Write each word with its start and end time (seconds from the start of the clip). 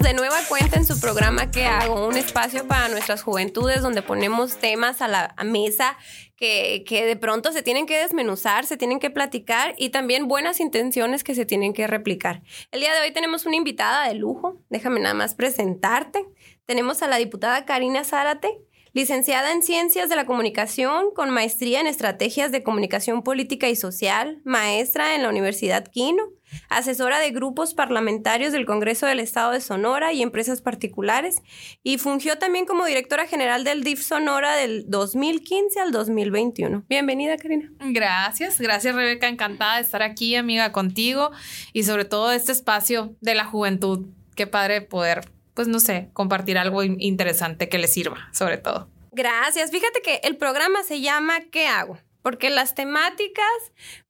de 0.00 0.14
nueva 0.14 0.38
cuenta 0.48 0.76
en 0.76 0.84
su 0.84 1.00
programa 1.00 1.50
que 1.50 1.64
hago? 1.64 2.06
Un 2.06 2.16
espacio 2.16 2.66
para 2.66 2.88
nuestras 2.88 3.22
juventudes 3.22 3.82
donde 3.82 4.02
ponemos 4.02 4.56
temas 4.58 5.00
a 5.00 5.08
la 5.08 5.34
mesa 5.44 5.96
que, 6.36 6.84
que, 6.86 7.06
de 7.06 7.16
pronto 7.16 7.52
se 7.52 7.62
tienen 7.62 7.86
que 7.86 7.98
desmenuzar, 7.98 8.66
se 8.66 8.76
tienen 8.76 8.98
que 8.98 9.10
platicar 9.10 9.74
y 9.78 9.90
también 9.90 10.28
buenas 10.28 10.60
intenciones 10.60 11.24
que 11.24 11.34
se 11.34 11.46
tienen 11.46 11.72
que 11.72 11.86
replicar. 11.86 12.42
El 12.72 12.80
día 12.80 12.92
de 12.94 13.00
hoy 13.00 13.12
tenemos 13.12 13.46
una 13.46 13.56
invitada 13.56 14.08
de 14.08 14.14
lujo, 14.14 14.60
déjame 14.68 15.00
nada 15.00 15.14
más 15.14 15.34
presentarte. 15.34 16.26
Tenemos 16.66 17.02
a 17.02 17.06
la 17.06 17.16
diputada 17.16 17.64
Karina 17.64 18.02
Zárate, 18.02 18.58
licenciada 18.96 19.52
en 19.52 19.62
Ciencias 19.62 20.08
de 20.08 20.16
la 20.16 20.24
Comunicación 20.24 21.10
con 21.14 21.28
maestría 21.28 21.80
en 21.82 21.86
Estrategias 21.86 22.50
de 22.50 22.62
Comunicación 22.62 23.22
Política 23.22 23.68
y 23.68 23.76
Social, 23.76 24.40
maestra 24.42 25.14
en 25.14 25.22
la 25.22 25.28
Universidad 25.28 25.86
Quino, 25.86 26.22
asesora 26.70 27.18
de 27.18 27.30
grupos 27.30 27.74
parlamentarios 27.74 28.52
del 28.52 28.64
Congreso 28.64 29.04
del 29.04 29.20
Estado 29.20 29.52
de 29.52 29.60
Sonora 29.60 30.14
y 30.14 30.22
empresas 30.22 30.62
particulares, 30.62 31.42
y 31.82 31.98
fungió 31.98 32.38
también 32.38 32.64
como 32.64 32.86
directora 32.86 33.26
general 33.26 33.64
del 33.64 33.84
DIF 33.84 34.00
Sonora 34.00 34.56
del 34.56 34.88
2015 34.88 35.78
al 35.78 35.92
2021. 35.92 36.86
Bienvenida, 36.88 37.36
Karina. 37.36 37.70
Gracias, 37.78 38.58
gracias, 38.58 38.94
Rebeca. 38.94 39.28
Encantada 39.28 39.76
de 39.76 39.82
estar 39.82 40.02
aquí, 40.02 40.36
amiga, 40.36 40.72
contigo 40.72 41.32
y 41.74 41.82
sobre 41.82 42.06
todo 42.06 42.32
este 42.32 42.52
espacio 42.52 43.14
de 43.20 43.34
la 43.34 43.44
juventud. 43.44 44.06
Qué 44.34 44.46
padre 44.46 44.80
poder 44.80 45.35
pues 45.56 45.68
no 45.68 45.80
sé, 45.80 46.10
compartir 46.12 46.58
algo 46.58 46.84
interesante 46.84 47.70
que 47.70 47.78
les 47.78 47.90
sirva, 47.90 48.28
sobre 48.30 48.58
todo. 48.58 48.90
Gracias. 49.10 49.70
Fíjate 49.70 50.02
que 50.02 50.20
el 50.22 50.36
programa 50.36 50.82
se 50.82 51.00
llama 51.00 51.40
¿Qué 51.50 51.66
hago? 51.66 51.98
Porque 52.26 52.50
las 52.50 52.74
temáticas 52.74 53.46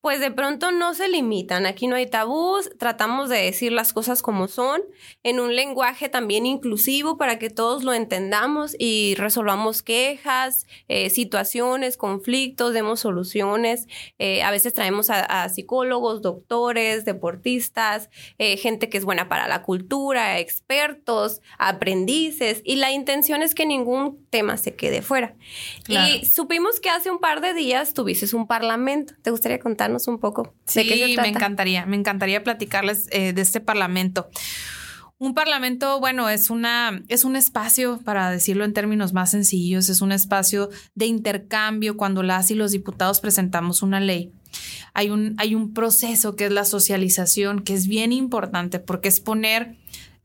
pues 0.06 0.20
de 0.20 0.30
pronto 0.30 0.70
no 0.70 0.94
se 0.94 1.08
limitan. 1.08 1.66
Aquí 1.66 1.88
no 1.88 1.96
hay 1.96 2.06
tabús, 2.06 2.70
tratamos 2.78 3.28
de 3.28 3.38
decir 3.38 3.72
las 3.72 3.92
cosas 3.92 4.22
como 4.22 4.46
son, 4.46 4.80
en 5.24 5.40
un 5.40 5.56
lenguaje 5.56 6.08
también 6.08 6.46
inclusivo 6.46 7.18
para 7.18 7.40
que 7.40 7.50
todos 7.50 7.82
lo 7.82 7.92
entendamos 7.92 8.76
y 8.78 9.16
resolvamos 9.16 9.82
quejas, 9.82 10.68
eh, 10.86 11.10
situaciones, 11.10 11.96
conflictos, 11.96 12.72
demos 12.72 13.00
soluciones. 13.00 13.88
Eh, 14.20 14.44
a 14.44 14.52
veces 14.52 14.74
traemos 14.74 15.10
a, 15.10 15.48
psicólogos, 15.48 16.22
doctores, 16.22 17.04
deportistas, 17.04 18.08
eh, 18.38 18.58
gente 18.58 18.88
que 18.88 18.98
es 18.98 19.04
buena 19.04 19.28
para 19.28 19.48
la 19.48 19.62
cultura, 19.62 20.38
expertos, 20.38 21.40
aprendices, 21.58 22.62
y 22.64 22.76
la 22.76 22.92
intención 22.92 23.42
es 23.42 23.56
que 23.56 23.66
ningún 23.66 24.24
tema 24.30 24.56
se 24.56 24.76
quede 24.76 25.02
fuera. 25.02 25.34
Y 25.88 26.26
supimos 26.26 26.78
que 26.78 26.90
hace 26.90 27.10
un 27.10 27.18
par 27.18 27.40
de 27.40 27.54
días 27.54 27.92
tuviste 28.06 28.36
un 28.36 28.46
parlamento. 28.46 29.14
¿Te 29.22 29.30
gustaría 29.30 29.58
contarnos? 29.58 30.06
un 30.06 30.18
poco 30.18 30.54
sí, 30.66 30.88
me 31.16 31.28
encantaría, 31.28 31.86
me 31.86 31.96
encantaría 31.96 32.42
platicarles 32.44 33.08
eh, 33.10 33.32
de 33.32 33.42
este 33.42 33.60
parlamento. 33.60 34.28
Un 35.18 35.32
parlamento, 35.32 35.98
bueno, 35.98 36.28
es 36.28 36.50
una 36.50 37.02
es 37.08 37.24
un 37.24 37.36
espacio 37.36 37.98
para 38.04 38.30
decirlo 38.30 38.64
en 38.64 38.74
términos 38.74 39.14
más 39.14 39.30
sencillos, 39.30 39.88
es 39.88 40.02
un 40.02 40.12
espacio 40.12 40.68
de 40.94 41.06
intercambio 41.06 41.96
cuando 41.96 42.22
las 42.22 42.50
y 42.50 42.54
los 42.54 42.72
diputados 42.72 43.20
presentamos 43.20 43.82
una 43.82 43.98
ley. 43.98 44.30
Hay 44.92 45.10
un 45.10 45.34
hay 45.38 45.54
un 45.54 45.72
proceso 45.72 46.36
que 46.36 46.46
es 46.46 46.52
la 46.52 46.64
socialización 46.64 47.62
que 47.62 47.74
es 47.74 47.86
bien 47.86 48.12
importante 48.12 48.78
porque 48.78 49.08
es 49.08 49.20
poner 49.20 49.76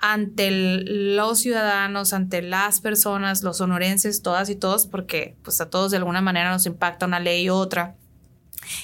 ante 0.02 0.50
los 0.52 1.40
ciudadanos, 1.40 2.14
ante 2.14 2.42
las 2.42 2.82
personas, 2.82 3.44
los 3.44 3.58
sonorenses, 3.58 4.22
todas 4.22 4.50
y 4.50 4.56
todos, 4.56 4.88
porque 4.88 5.38
pues 5.44 5.62
a 5.62 5.70
todos 5.70 5.92
de 5.92 5.98
alguna 5.98 6.22
manera 6.22 6.52
nos 6.52 6.66
impacta 6.66 7.06
una 7.06 7.20
ley 7.20 7.50
u 7.50 7.54
otra 7.54 7.96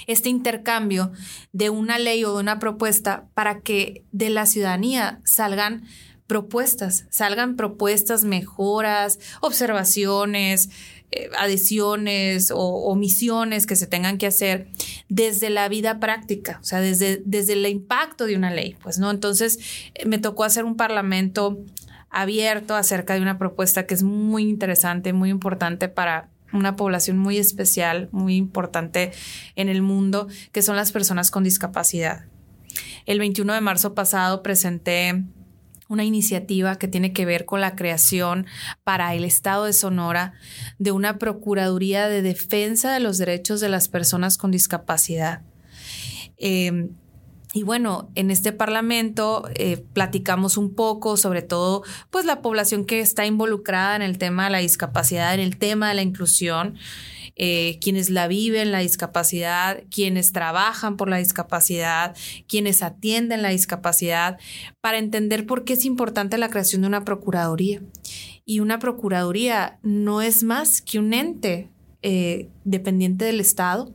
este 0.07 0.29
intercambio 0.29 1.11
de 1.51 1.69
una 1.69 1.99
ley 1.99 2.23
o 2.23 2.33
de 2.33 2.39
una 2.39 2.59
propuesta 2.59 3.27
para 3.33 3.61
que 3.61 4.05
de 4.11 4.29
la 4.29 4.45
ciudadanía 4.45 5.21
salgan 5.23 5.83
propuestas, 6.27 7.05
salgan 7.09 7.55
propuestas, 7.55 8.25
mejoras, 8.25 9.17
observaciones, 9.39 10.69
eh, 11.11 11.29
adhesiones 11.37 12.51
o 12.51 12.59
omisiones 12.59 13.65
que 13.65 13.75
se 13.75 13.87
tengan 13.87 14.17
que 14.17 14.27
hacer 14.27 14.67
desde 15.09 15.49
la 15.49 15.69
vida 15.69 15.99
práctica, 15.99 16.59
o 16.61 16.63
sea, 16.63 16.81
desde, 16.81 17.21
desde 17.25 17.53
el 17.53 17.65
impacto 17.65 18.25
de 18.25 18.35
una 18.35 18.51
ley, 18.51 18.75
pues, 18.81 18.99
¿no? 18.99 19.09
Entonces, 19.11 19.59
eh, 19.95 20.05
me 20.05 20.17
tocó 20.17 20.43
hacer 20.43 20.65
un 20.65 20.75
parlamento 20.75 21.59
abierto 22.09 22.75
acerca 22.75 23.13
de 23.13 23.21
una 23.21 23.37
propuesta 23.37 23.85
que 23.85 23.93
es 23.93 24.03
muy 24.03 24.43
interesante, 24.43 25.13
muy 25.13 25.29
importante 25.29 25.89
para, 25.89 26.29
una 26.53 26.75
población 26.75 27.17
muy 27.17 27.37
especial, 27.37 28.09
muy 28.11 28.35
importante 28.35 29.11
en 29.55 29.69
el 29.69 29.81
mundo, 29.81 30.27
que 30.51 30.61
son 30.61 30.75
las 30.75 30.91
personas 30.91 31.31
con 31.31 31.43
discapacidad. 31.43 32.25
El 33.05 33.19
21 33.19 33.53
de 33.53 33.61
marzo 33.61 33.93
pasado 33.95 34.43
presenté 34.43 35.23
una 35.87 36.03
iniciativa 36.03 36.77
que 36.77 36.87
tiene 36.87 37.13
que 37.13 37.25
ver 37.25 37.45
con 37.45 37.61
la 37.61 37.75
creación 37.75 38.45
para 38.83 39.13
el 39.15 39.23
Estado 39.23 39.65
de 39.65 39.73
Sonora 39.73 40.33
de 40.79 40.91
una 40.91 41.17
Procuraduría 41.17 42.07
de 42.07 42.21
Defensa 42.21 42.93
de 42.93 42.99
los 42.99 43.17
Derechos 43.17 43.59
de 43.59 43.69
las 43.69 43.87
Personas 43.87 44.37
con 44.37 44.51
Discapacidad. 44.51 45.41
Eh, 46.37 46.89
y 47.53 47.63
bueno, 47.63 48.11
en 48.15 48.29
este 48.29 48.51
parlamento 48.51 49.49
eh, 49.55 49.83
platicamos 49.93 50.57
un 50.57 50.75
poco 50.75 51.17
sobre 51.17 51.41
todo, 51.41 51.83
pues 52.11 52.25
la 52.25 52.41
población 52.41 52.85
que 52.85 52.99
está 52.99 53.25
involucrada 53.25 53.95
en 53.95 54.01
el 54.01 54.17
tema 54.17 54.45
de 54.45 54.51
la 54.51 54.57
discapacidad, 54.59 55.33
en 55.33 55.39
el 55.39 55.57
tema 55.57 55.89
de 55.89 55.95
la 55.95 56.01
inclusión, 56.01 56.75
eh, 57.37 57.77
quienes 57.81 58.09
la 58.09 58.27
viven, 58.27 58.71
la 58.71 58.79
discapacidad, 58.79 59.83
quienes 59.89 60.31
trabajan 60.31 60.97
por 60.97 61.09
la 61.09 61.17
discapacidad, 61.17 62.15
quienes 62.47 62.83
atienden 62.83 63.41
la 63.41 63.49
discapacidad, 63.49 64.37
para 64.81 64.97
entender 64.97 65.45
por 65.45 65.63
qué 65.63 65.73
es 65.73 65.85
importante 65.85 66.37
la 66.37 66.49
creación 66.49 66.81
de 66.81 66.87
una 66.87 67.05
procuraduría. 67.05 67.81
Y 68.45 68.59
una 68.59 68.79
procuraduría 68.79 69.79
no 69.83 70.21
es 70.21 70.43
más 70.43 70.81
que 70.81 70.99
un 70.99 71.13
ente 71.13 71.69
eh, 72.01 72.49
dependiente 72.63 73.25
del 73.25 73.39
Estado 73.39 73.93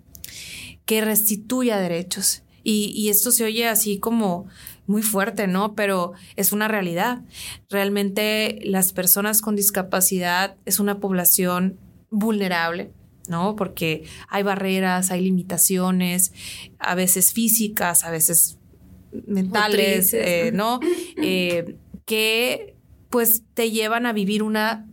que 0.84 1.00
restituya 1.00 1.78
derechos 1.78 2.42
y, 2.64 3.08
esto 3.08 3.30
se 3.30 3.44
oye 3.44 3.66
así 3.66 3.98
como 3.98 4.46
muy 4.86 5.02
fuerte, 5.02 5.46
¿no? 5.46 5.74
Pero 5.74 6.12
es 6.36 6.52
una 6.52 6.68
realidad. 6.68 7.22
Realmente 7.68 8.60
las 8.64 8.92
personas 8.92 9.40
con 9.40 9.56
discapacidad 9.56 10.56
es 10.64 10.78
una 10.78 11.00
población 11.00 11.78
vulnerable, 12.10 12.92
¿no? 13.28 13.56
Porque 13.56 14.04
hay 14.28 14.42
barreras, 14.42 15.10
hay 15.10 15.22
limitaciones, 15.22 16.32
a 16.78 16.94
veces 16.94 17.32
físicas, 17.32 18.04
a 18.04 18.10
veces 18.10 18.58
mentales, 19.26 20.14
eh, 20.14 20.50
¿no? 20.52 20.80
Eh, 21.24 21.76
que 22.04 22.74
pues 23.10 23.42
te 23.54 23.70
llevan 23.70 24.06
a 24.06 24.12
vivir 24.12 24.42
una, 24.42 24.88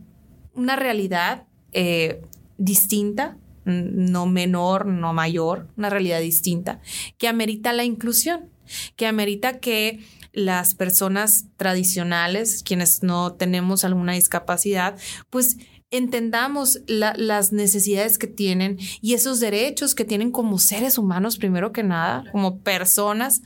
una 0.54 0.76
realidad 0.76 1.46
eh, 1.72 2.22
distinta 2.56 3.36
no 3.64 4.26
menor, 4.26 4.86
no 4.86 5.12
mayor, 5.12 5.68
una 5.76 5.90
realidad 5.90 6.20
distinta, 6.20 6.80
que 7.18 7.28
amerita 7.28 7.72
la 7.72 7.84
inclusión, 7.84 8.48
que 8.96 9.06
amerita 9.06 9.58
que 9.58 10.00
las 10.32 10.74
personas 10.74 11.46
tradicionales, 11.56 12.62
quienes 12.62 13.02
no 13.02 13.32
tenemos 13.32 13.84
alguna 13.84 14.12
discapacidad, 14.12 14.96
pues 15.28 15.58
entendamos 15.90 16.80
las 16.86 17.52
necesidades 17.52 18.18
que 18.18 18.26
tienen 18.26 18.78
y 19.00 19.14
esos 19.14 19.40
derechos 19.40 19.94
que 19.94 20.04
tienen 20.04 20.30
como 20.30 20.58
seres 20.58 20.98
humanos, 20.98 21.36
primero 21.36 21.72
que 21.72 21.82
nada, 21.82 22.24
como 22.30 22.60
personas 22.60 23.42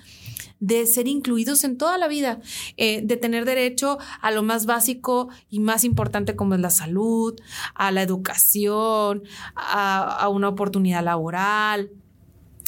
de 0.60 0.86
ser 0.86 1.08
incluidos 1.08 1.64
en 1.64 1.76
toda 1.76 1.98
la 1.98 2.08
vida, 2.08 2.40
eh, 2.76 3.02
de 3.02 3.16
tener 3.16 3.44
derecho 3.44 3.98
a 4.20 4.30
lo 4.30 4.42
más 4.42 4.66
básico 4.66 5.28
y 5.50 5.60
más 5.60 5.84
importante 5.84 6.36
como 6.36 6.54
es 6.54 6.60
la 6.60 6.70
salud, 6.70 7.34
a 7.74 7.90
la 7.90 8.02
educación, 8.02 9.24
a 9.54 10.28
una 10.28 10.48
oportunidad 10.48 11.04
laboral, 11.04 11.90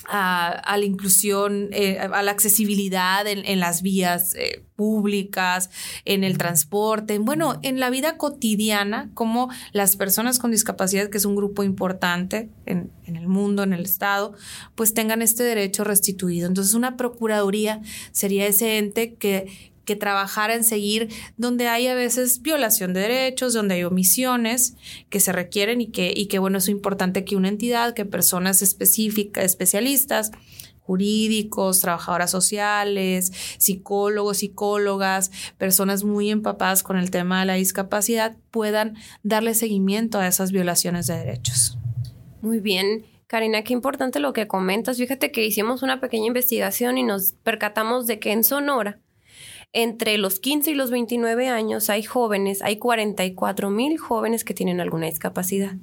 a, 0.08 0.76
la 0.76 0.84
inclusión, 0.84 1.68
eh, 1.72 1.98
a 1.98 2.22
la 2.22 2.30
accesibilidad 2.30 3.26
en, 3.26 3.60
las 3.60 3.82
vías 3.82 4.34
eh, 4.34 4.64
públicas, 4.76 5.70
en 6.04 6.24
el 6.24 6.38
transporte, 6.38 7.18
bueno, 7.18 7.58
en 7.62 7.80
la 7.80 7.90
vida 7.90 8.16
cotidiana, 8.16 9.10
como 9.14 9.48
las 9.72 9.96
personas 9.96 10.38
con 10.38 10.50
discapacidad, 10.50 11.08
que 11.08 11.18
es 11.18 11.24
un 11.24 11.36
grupo 11.36 11.62
importante 11.64 12.50
en, 12.66 12.90
en 13.04 13.16
el 13.16 13.28
mundo, 13.28 13.62
en 13.62 13.72
el 13.72 13.84
Estado, 13.84 14.34
pues 14.74 14.94
tengan 14.94 15.22
este 15.22 15.42
derecho 15.42 15.84
restituido. 15.84 16.46
Entonces, 16.46 16.74
una 16.74 16.96
procuraduría 16.96 17.80
sería 18.12 18.46
ese 18.46 18.78
ente 18.78 19.14
que, 19.14 19.72
que 19.86 19.96
trabajara 19.96 20.54
en 20.54 20.64
seguir 20.64 21.08
donde 21.38 21.68
hay 21.68 21.86
a 21.86 21.94
veces 21.94 22.42
violación 22.42 22.92
de 22.92 23.00
derechos, 23.00 23.54
donde 23.54 23.76
hay 23.76 23.84
omisiones 23.84 24.74
que 25.08 25.20
se 25.20 25.32
requieren 25.32 25.80
y 25.80 25.86
que, 25.86 26.12
y 26.14 26.26
que 26.26 26.38
bueno, 26.38 26.58
es 26.58 26.68
importante 26.68 27.24
que 27.24 27.36
una 27.36 27.48
entidad, 27.48 27.94
que 27.94 28.04
personas 28.04 28.60
específicas, 28.60 29.44
especialistas, 29.44 30.32
jurídicos, 30.80 31.80
trabajadoras 31.80 32.30
sociales, 32.30 33.32
psicólogos, 33.58 34.38
psicólogas, 34.38 35.30
personas 35.58 36.04
muy 36.04 36.30
empapadas 36.30 36.82
con 36.82 36.96
el 36.96 37.10
tema 37.10 37.40
de 37.40 37.46
la 37.46 37.54
discapacidad 37.54 38.36
puedan 38.50 38.96
darle 39.22 39.54
seguimiento 39.54 40.18
a 40.18 40.28
esas 40.28 40.52
violaciones 40.52 41.06
de 41.06 41.16
derechos. 41.16 41.78
Muy 42.42 42.60
bien. 42.60 43.04
Karina, 43.26 43.62
qué 43.62 43.72
importante 43.72 44.20
lo 44.20 44.32
que 44.32 44.46
comentas. 44.46 44.98
Fíjate 44.98 45.32
que 45.32 45.44
hicimos 45.44 45.82
una 45.82 46.00
pequeña 46.00 46.26
investigación 46.26 46.96
y 46.96 47.02
nos 47.02 47.32
percatamos 47.42 48.06
de 48.06 48.20
que 48.20 48.30
en 48.30 48.44
Sonora 48.44 49.00
entre 49.72 50.18
los 50.18 50.40
15 50.40 50.70
y 50.70 50.74
los 50.74 50.90
29 50.90 51.48
años 51.48 51.90
hay 51.90 52.02
jóvenes, 52.02 52.62
hay 52.62 52.78
44 52.78 53.70
mil 53.70 53.98
jóvenes 53.98 54.44
que 54.44 54.54
tienen 54.54 54.80
alguna 54.80 55.06
discapacidad. 55.06 55.76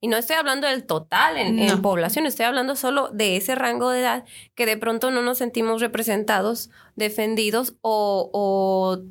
Y 0.00 0.08
no 0.08 0.16
estoy 0.18 0.36
hablando 0.36 0.66
del 0.66 0.84
total 0.84 1.38
en, 1.38 1.80
población, 1.80 2.26
estoy 2.26 2.44
hablando 2.44 2.76
solo 2.76 3.08
de 3.08 3.36
ese 3.36 3.54
rango 3.54 3.90
de 3.90 4.00
edad 4.00 4.24
que 4.54 4.66
de 4.66 4.76
pronto 4.76 5.10
no 5.10 5.22
nos 5.22 5.38
sentimos 5.38 5.80
representados, 5.80 6.70
defendidos 6.96 7.74
o, 7.80 8.30
o 8.32 9.02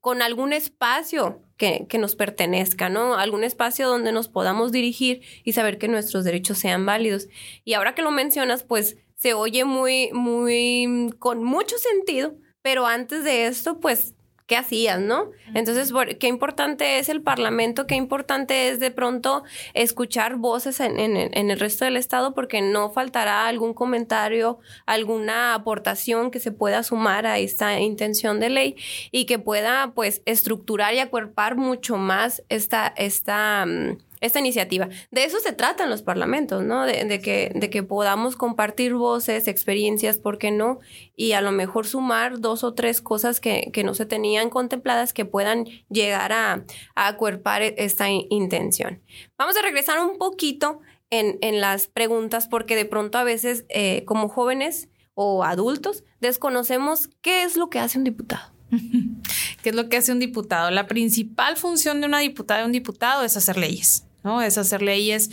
con 0.00 0.22
algún 0.22 0.54
espacio 0.54 1.42
que, 1.58 1.86
que, 1.88 1.98
nos 1.98 2.16
pertenezca, 2.16 2.88
¿no? 2.88 3.14
Algún 3.14 3.44
espacio 3.44 3.88
donde 3.88 4.10
nos 4.10 4.28
podamos 4.28 4.72
dirigir 4.72 5.20
y 5.44 5.52
saber 5.52 5.78
que 5.78 5.86
nuestros 5.86 6.24
derechos 6.24 6.58
sean 6.58 6.86
válidos. 6.86 7.28
Y 7.64 7.74
ahora 7.74 7.94
que 7.94 8.02
lo 8.02 8.10
mencionas, 8.10 8.64
pues 8.64 8.96
se 9.14 9.34
oye 9.34 9.64
muy, 9.64 10.10
muy, 10.12 11.14
con 11.18 11.44
mucho 11.44 11.76
sentido, 11.78 12.34
pero 12.62 12.86
antes 12.86 13.24
de 13.24 13.46
esto, 13.46 13.80
pues 13.80 14.14
qué 14.46 14.56
hacías, 14.56 15.00
¿no? 15.00 15.30
Entonces, 15.54 15.92
qué 16.18 16.26
importante 16.26 16.98
es 16.98 17.08
el 17.08 17.22
Parlamento, 17.22 17.86
qué 17.86 17.94
importante 17.94 18.68
es 18.68 18.80
de 18.80 18.90
pronto 18.90 19.44
escuchar 19.72 20.36
voces 20.36 20.80
en, 20.80 20.96
el 21.16 21.58
resto 21.58 21.84
del 21.84 21.96
Estado, 21.96 22.34
porque 22.34 22.60
no 22.60 22.90
faltará 22.90 23.46
algún 23.46 23.72
comentario, 23.72 24.58
alguna 24.84 25.54
aportación 25.54 26.30
que 26.30 26.40
se 26.40 26.52
pueda 26.52 26.82
sumar 26.82 27.26
a 27.26 27.38
esta 27.38 27.80
intención 27.80 28.40
de 28.40 28.50
ley 28.50 28.76
y 29.10 29.24
que 29.26 29.38
pueda, 29.38 29.92
pues, 29.94 30.22
estructurar 30.26 30.92
y 30.94 30.98
acuerpar 30.98 31.56
mucho 31.56 31.96
más 31.96 32.42
esta, 32.48 32.92
esta, 32.96 33.64
mm, 33.66 33.96
esta 34.22 34.38
iniciativa. 34.38 34.88
De 35.10 35.24
eso 35.24 35.40
se 35.40 35.52
tratan 35.52 35.90
los 35.90 36.02
parlamentos, 36.02 36.62
¿no? 36.62 36.86
De, 36.86 37.20
que, 37.20 37.52
de 37.54 37.68
que 37.70 37.82
podamos 37.82 38.36
compartir 38.36 38.94
voces, 38.94 39.48
experiencias, 39.48 40.18
¿por 40.18 40.38
qué 40.38 40.52
no? 40.52 40.78
Y 41.16 41.32
a 41.32 41.40
lo 41.40 41.50
mejor 41.50 41.86
sumar 41.86 42.40
dos 42.40 42.64
o 42.64 42.72
tres 42.72 43.02
cosas 43.02 43.40
que, 43.40 43.70
no 43.82 43.94
se 43.94 44.06
tenían 44.06 44.48
contempladas 44.48 45.12
que 45.12 45.24
puedan 45.24 45.64
llegar 45.90 46.32
a, 46.32 46.64
acuerpar 46.94 47.62
esta 47.62 48.08
intención. 48.08 49.02
Vamos 49.36 49.56
a 49.56 49.62
regresar 49.62 49.98
un 49.98 50.18
poquito 50.18 50.80
en, 51.10 51.60
las 51.60 51.88
preguntas 51.88 52.46
porque 52.46 52.76
de 52.76 52.84
pronto 52.84 53.18
a 53.18 53.24
veces 53.24 53.66
eh, 53.68 54.04
como 54.04 54.28
jóvenes 54.28 54.88
o 55.14 55.42
adultos 55.42 56.04
desconocemos 56.20 57.10
qué 57.20 57.42
es 57.42 57.56
lo 57.56 57.68
que 57.70 57.80
hace 57.80 57.98
un 57.98 58.04
diputado. 58.04 58.52
¿Qué 59.62 59.70
es 59.70 59.74
lo 59.74 59.88
que 59.88 59.96
hace 59.96 60.12
un 60.12 60.20
diputado? 60.20 60.70
La 60.70 60.86
principal 60.86 61.56
función 61.56 62.00
de 62.00 62.06
una 62.06 62.20
diputada 62.20 62.62
y 62.62 62.66
un 62.66 62.72
diputado 62.72 63.24
es 63.24 63.36
hacer 63.36 63.56
leyes. 63.56 64.06
¿No? 64.24 64.42
Es 64.42 64.58
hacer 64.58 64.82
leyes, 64.82 65.30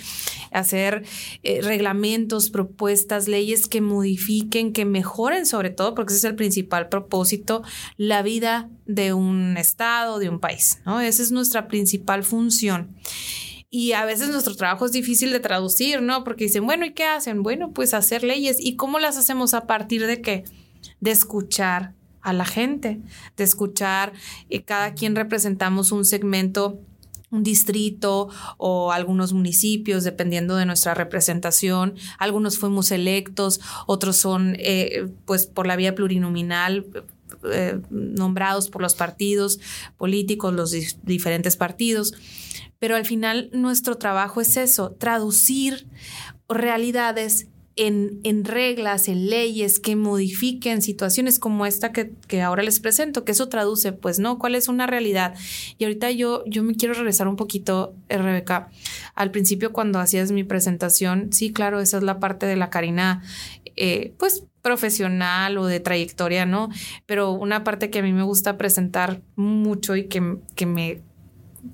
hacer 0.51 1.03
eh, 1.44 1.62
reglamentos, 1.62 2.50
propuestas, 2.50 3.27
leyes 3.27 3.68
que 3.68 3.81
modifiquen, 3.81 4.74
que 4.74 4.86
mejoren 4.86 5.45
sobre 5.45 5.69
todo, 5.69 5.95
porque 5.95 6.13
ese 6.13 6.27
es 6.27 6.31
el 6.31 6.36
principal 6.36 6.89
propósito, 6.89 7.63
la 7.97 8.21
vida 8.21 8.69
de 8.86 9.13
un 9.13 9.57
estado, 9.57 10.19
de 10.19 10.30
un 10.30 10.39
país, 10.39 10.81
¿no? 10.86 11.00
Esa 11.00 11.21
es 11.21 11.31
nuestra 11.31 11.68
principal 11.68 12.24
función. 12.24 12.95
Y 13.71 13.91
a 13.91 14.03
veces 14.03 14.30
nuestro 14.30 14.56
trabajo 14.56 14.86
es 14.86 14.92
difícil 14.92 15.31
de 15.31 15.39
traducir, 15.39 16.01
¿no? 16.01 16.24
Porque 16.24 16.45
dicen, 16.45 16.65
bueno, 16.65 16.85
¿y 16.85 16.94
qué 16.94 17.03
hacen? 17.03 17.44
Bueno, 17.44 17.71
pues 17.71 17.94
hacer 17.94 18.24
leyes. 18.24 18.57
¿Y 18.59 18.75
cómo 18.75 18.97
las 18.97 19.15
hacemos 19.15 19.53
a 19.53 19.68
partir 19.68 20.07
de 20.07 20.21
qué? 20.21 20.44
De 21.00 21.12
escuchar 21.12 21.94
a 22.21 22.33
la 22.33 22.45
gente, 22.45 23.00
de 23.38 23.44
escuchar, 23.44 24.13
eh, 24.50 24.63
cada 24.63 24.94
quien 24.94 25.15
representamos 25.15 25.92
un 25.92 26.03
segmento 26.03 26.80
un 27.31 27.43
distrito 27.43 28.29
o 28.57 28.91
algunos 28.91 29.33
municipios, 29.33 30.03
dependiendo 30.03 30.55
de 30.55 30.65
nuestra 30.65 30.93
representación. 30.93 31.95
Algunos 32.17 32.57
fuimos 32.57 32.91
electos, 32.91 33.59
otros 33.87 34.17
son, 34.17 34.55
eh, 34.57 35.07
pues, 35.25 35.45
por 35.45 35.67
la 35.67 35.75
vía 35.75 35.95
plurinominal. 35.95 36.85
Eh, 37.43 37.79
nombrados 37.91 38.69
por 38.69 38.81
los 38.81 38.95
partidos 38.95 39.59
políticos, 39.97 40.51
los 40.53 40.71
diferentes 41.03 41.55
partidos. 41.55 42.13
Pero 42.79 42.95
al 42.95 43.05
final 43.05 43.49
nuestro 43.53 43.97
trabajo 43.97 44.41
es 44.41 44.57
eso, 44.57 44.91
traducir 44.91 45.87
realidades 46.49 47.47
en, 47.75 48.44
reglas, 48.44 49.07
en 49.07 49.30
leyes 49.30 49.80
que 49.80 49.95
modifiquen 49.95 50.81
situaciones 50.81 51.39
como 51.39 51.66
esta 51.66 51.92
que, 51.92 52.42
ahora 52.42 52.63
les 52.63 52.80
presento, 52.80 53.24
que 53.24 53.31
eso 53.31 53.48
traduce, 53.48 53.94
pues, 53.94 54.19
¿no? 54.19 54.38
¿Cuál 54.38 54.56
es 54.56 54.68
una 54.68 54.86
realidad? 54.86 55.36
Y 55.77 55.86
ahorita 55.86 56.12
yo, 56.12 56.44
yo 56.45 56.63
me 56.63 56.75
quiero 56.75 56.94
regresar 56.94 57.27
un 57.27 57.38
poquito, 57.38 57.95
eh, 58.10 58.18
Rebeca, 58.18 58.69
al 59.16 59.31
principio 59.31 59.71
cuando 59.71 60.00
hacías 60.00 60.31
mi 60.31 60.44
presentación, 60.44 61.31
sí, 61.31 61.54
claro, 61.54 61.80
esa 61.80 61.98
es 61.98 62.04
la 62.04 62.19
parte 62.19 62.45
de 62.45 62.57
la 62.57 62.69
Karina, 62.69 63.24
eh, 63.77 64.13
pues, 64.18 64.44
profesional 64.62 65.57
o 65.57 65.66
de 65.66 65.80
trayectoria, 65.80 66.45
¿no? 66.45 66.69
Pero 67.06 67.31
una 67.31 67.63
parte 67.63 67.89
que 67.89 68.00
a 68.00 68.04
mí 68.04 68.12
me 68.12 68.24
gusta 68.24 68.57
presentar 68.57 69.21
mucho 69.36 69.95
y 69.95 70.07
que, 70.07 70.38
que 70.56 70.66
me 70.66 71.01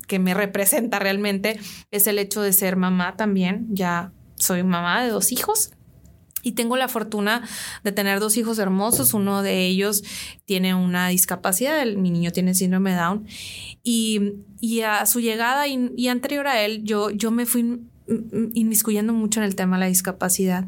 que 0.08 0.18
me 0.18 0.34
representa 0.34 0.98
realmente 0.98 1.60
es 1.92 2.08
el 2.08 2.18
hecho 2.18 2.42
de 2.42 2.52
ser 2.52 2.74
mamá 2.74 3.16
también. 3.16 3.68
Ya 3.70 4.12
soy 4.34 4.64
mamá 4.64 5.02
de 5.02 5.10
dos 5.10 5.30
hijos 5.30 5.70
y 6.46 6.52
tengo 6.52 6.76
la 6.76 6.86
fortuna 6.86 7.42
de 7.82 7.90
tener 7.90 8.20
dos 8.20 8.36
hijos 8.36 8.60
hermosos. 8.60 9.14
Uno 9.14 9.42
de 9.42 9.66
ellos 9.66 10.04
tiene 10.44 10.76
una 10.76 11.08
discapacidad, 11.08 11.84
mi 11.86 12.08
niño 12.12 12.30
tiene 12.30 12.54
síndrome 12.54 12.94
Down. 12.94 13.26
Y, 13.82 14.34
a 14.84 15.04
su 15.06 15.18
llegada 15.18 15.66
y, 15.66 16.06
anterior 16.06 16.46
a 16.46 16.62
él, 16.62 16.84
yo, 16.84 17.10
yo 17.10 17.32
me 17.32 17.46
fui 17.46 17.80
inmiscuyendo 18.54 19.12
mucho 19.12 19.40
en 19.40 19.46
el 19.46 19.56
tema 19.56 19.74
de 19.74 19.80
la 19.80 19.86
discapacidad. 19.86 20.66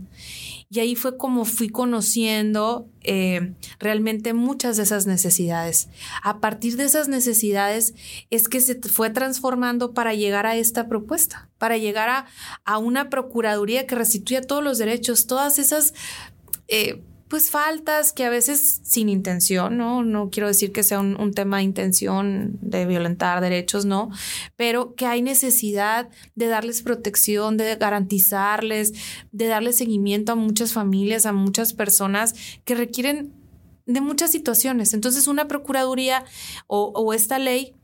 Y 0.71 0.81
ahí 0.81 0.95
fue 0.95 1.17
como 1.17 1.47
fui 1.47 1.71
conociendo 1.71 2.89
eh, 3.03 3.55
realmente 3.79 4.35
muchas 4.35 4.77
de 4.77 4.83
esas 4.83 5.07
necesidades. 5.07 5.89
A 6.23 6.41
partir 6.41 6.77
de 6.77 6.85
esas 6.85 7.09
necesidades 7.09 7.95
es 8.31 8.49
que 8.49 8.61
se 8.61 8.79
fue 8.81 9.09
transformando 9.11 9.95
para 9.95 10.13
llegar 10.15 10.47
a 10.47 10.57
esta 10.57 10.89
propuesta, 10.89 11.49
para 11.57 11.79
llegar 11.79 12.11
a, 12.11 12.27
a 12.65 12.79
una 12.79 13.09
procuraduría 13.09 13.87
que 13.87 13.95
restituya 13.95 14.43
todos 14.43 14.63
los 14.63 14.79
derechos, 14.79 15.27
todas 15.27 15.59
esas... 15.59 15.95
Eh, 16.69 17.03
pues 17.29 17.51
faltas 17.51 18.13
que 18.13 18.25
a 18.25 18.31
veces 18.31 18.81
sin 18.83 19.09
intención, 19.09 19.77
¿no? 19.77 20.03
No 20.03 20.31
quiero 20.31 20.49
decir 20.49 20.73
que 20.73 20.83
sea 20.83 21.01
un, 21.01 21.33
tema 21.35 21.59
de 21.59 21.65
intención 21.65 22.59
de 22.63 22.87
violentar 22.87 23.41
derechos, 23.41 23.85
no, 23.85 24.11
pero 24.57 24.95
que 24.95 25.07
hay 25.07 25.21
necesidad 25.21 26.09
de 26.35 26.47
darles 26.47 26.83
protección, 26.83 27.57
de 27.57 27.77
garantizarles, 27.77 28.95
de 29.31 29.47
darle 29.47 29.73
seguimiento 29.73 30.33
a 30.33 30.37
muchas 30.37 30.73
familias, 30.73 31.27
a 31.27 31.33
muchas 31.33 31.75
personas 31.75 32.35
que 32.65 32.75
requieren 32.75 33.33
de 33.85 34.01
muchas 34.01 34.31
situaciones. 34.31 34.95
Entonces, 34.95 35.29
una 35.29 35.49
procuraduría 35.49 36.25
o, 36.67 36.93
o 36.95 37.13
esta 37.13 37.39
ley 37.39 37.75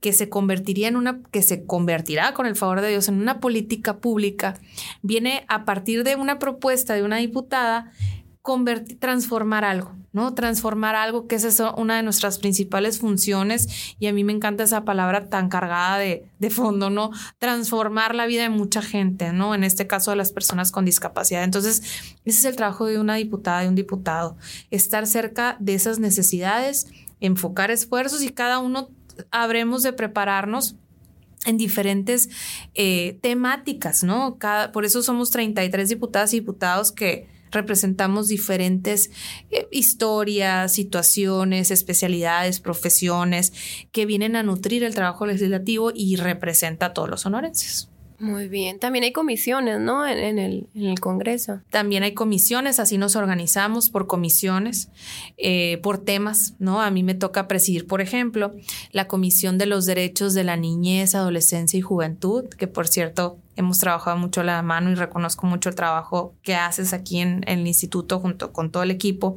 que 0.00 0.12
se 0.12 0.28
convertiría 0.28 0.88
en 0.88 0.96
una, 0.96 1.20
que 1.30 1.42
se 1.42 1.66
convertirá 1.66 2.32
con 2.32 2.46
el 2.46 2.56
favor 2.56 2.80
de 2.80 2.88
Dios 2.88 3.08
en 3.08 3.20
una 3.20 3.40
política 3.40 3.98
pública, 3.98 4.58
viene 5.02 5.44
a 5.48 5.64
partir 5.64 6.04
de 6.04 6.16
una 6.16 6.38
propuesta 6.38 6.94
de 6.94 7.02
una 7.02 7.18
diputada 7.18 7.92
transformar 8.98 9.64
algo, 9.64 9.92
¿no? 10.12 10.34
Transformar 10.34 10.94
algo, 10.96 11.26
que 11.26 11.36
es 11.36 11.62
una 11.76 11.96
de 11.96 12.02
nuestras 12.02 12.38
principales 12.38 12.98
funciones, 12.98 13.96
y 13.98 14.06
a 14.06 14.12
mí 14.12 14.22
me 14.22 14.34
encanta 14.34 14.64
esa 14.64 14.84
palabra 14.84 15.30
tan 15.30 15.48
cargada 15.48 15.98
de, 15.98 16.26
de 16.38 16.50
fondo, 16.50 16.90
¿no? 16.90 17.10
Transformar 17.38 18.14
la 18.14 18.26
vida 18.26 18.42
de 18.42 18.50
mucha 18.50 18.82
gente, 18.82 19.32
¿no? 19.32 19.54
En 19.54 19.64
este 19.64 19.86
caso 19.86 20.10
de 20.10 20.18
las 20.18 20.30
personas 20.30 20.72
con 20.72 20.84
discapacidad. 20.84 21.42
Entonces, 21.42 21.82
ese 22.24 22.38
es 22.38 22.44
el 22.44 22.56
trabajo 22.56 22.84
de 22.84 22.98
una 22.98 23.14
diputada, 23.14 23.62
de 23.62 23.68
un 23.68 23.74
diputado, 23.74 24.36
estar 24.70 25.06
cerca 25.06 25.56
de 25.58 25.74
esas 25.74 25.98
necesidades, 25.98 26.86
enfocar 27.20 27.70
esfuerzos 27.70 28.22
y 28.22 28.28
cada 28.28 28.58
uno 28.58 28.90
habremos 29.30 29.82
de 29.82 29.94
prepararnos 29.94 30.76
en 31.46 31.56
diferentes 31.56 32.28
eh, 32.74 33.18
temáticas, 33.22 34.02
¿no? 34.02 34.38
Por 34.72 34.84
eso 34.84 35.02
somos 35.02 35.30
33 35.30 35.88
diputadas 35.88 36.34
y 36.34 36.40
diputados 36.40 36.92
que 36.92 37.33
representamos 37.54 38.28
diferentes 38.28 39.10
eh, 39.50 39.66
historias, 39.70 40.72
situaciones, 40.72 41.70
especialidades, 41.70 42.60
profesiones 42.60 43.52
que 43.92 44.06
vienen 44.06 44.36
a 44.36 44.42
nutrir 44.42 44.84
el 44.84 44.94
trabajo 44.94 45.26
legislativo 45.26 45.92
y 45.94 46.16
representa 46.16 46.86
a 46.86 46.92
todos 46.92 47.08
los 47.08 47.22
sonorenses. 47.22 47.88
Muy 48.24 48.48
bien. 48.48 48.78
También 48.78 49.04
hay 49.04 49.12
comisiones, 49.12 49.78
¿no? 49.80 50.06
En, 50.06 50.38
el, 50.38 50.66
Congreso. 50.98 51.60
También 51.68 52.04
hay 52.04 52.14
comisiones, 52.14 52.80
así 52.80 52.96
nos 52.96 53.16
organizamos 53.16 53.90
por 53.90 54.06
comisiones, 54.06 54.88
eh, 55.36 55.78
por 55.82 55.98
temas, 55.98 56.54
¿no? 56.58 56.80
A 56.80 56.90
mí 56.90 57.02
me 57.02 57.14
toca 57.14 57.46
presidir, 57.48 57.86
por 57.86 58.00
ejemplo, 58.00 58.54
la 58.92 59.08
Comisión 59.08 59.58
de 59.58 59.66
los 59.66 59.84
Derechos 59.84 60.32
de 60.32 60.42
la 60.42 60.56
Niñez, 60.56 61.14
Adolescencia 61.14 61.78
y 61.78 61.82
Juventud, 61.82 62.46
que 62.48 62.66
por 62.66 62.88
cierto 62.88 63.36
hemos 63.56 63.78
trabajado 63.78 64.16
mucho 64.16 64.42
la 64.42 64.62
mano 64.62 64.90
y 64.90 64.94
reconozco 64.94 65.46
mucho 65.46 65.68
el 65.68 65.74
trabajo 65.74 66.34
que 66.42 66.54
haces 66.54 66.94
aquí 66.94 67.18
en 67.18 67.44
el 67.46 67.66
instituto 67.66 68.20
junto 68.20 68.54
con 68.54 68.70
todo 68.70 68.82
el 68.84 68.90
equipo 68.90 69.36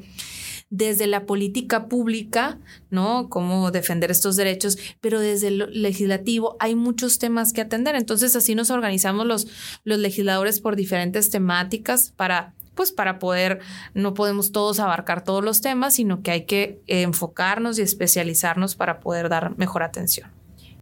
desde 0.69 1.07
la 1.07 1.25
política 1.25 1.87
pública, 1.87 2.59
¿no? 2.89 3.29
Cómo 3.29 3.71
defender 3.71 4.11
estos 4.11 4.35
derechos, 4.35 4.77
pero 5.01 5.19
desde 5.19 5.47
el 5.47 5.81
legislativo 5.81 6.57
hay 6.59 6.75
muchos 6.75 7.19
temas 7.19 7.53
que 7.53 7.61
atender. 7.61 7.95
Entonces, 7.95 8.35
así 8.35 8.55
nos 8.55 8.69
organizamos 8.69 9.25
los, 9.25 9.47
los 9.83 9.99
legisladores 9.99 10.59
por 10.59 10.75
diferentes 10.75 11.29
temáticas 11.29 12.13
para 12.15 12.53
pues 12.75 12.91
para 12.91 13.17
poder, 13.17 13.59
no 13.95 14.13
podemos 14.13 14.51
todos 14.51 14.79
abarcar 14.79 15.23
todos 15.23 15.43
los 15.43 15.61
temas, 15.61 15.95
sino 15.95 16.21
que 16.21 16.29
hay 16.29 16.45
que 16.45 16.79
enfocarnos 16.85 17.79
y 17.79 17.81
especializarnos 17.81 18.75
para 18.75 18.99
poder 18.99 19.29
dar 19.29 19.57
mejor 19.57 19.81
atención. 19.81 20.31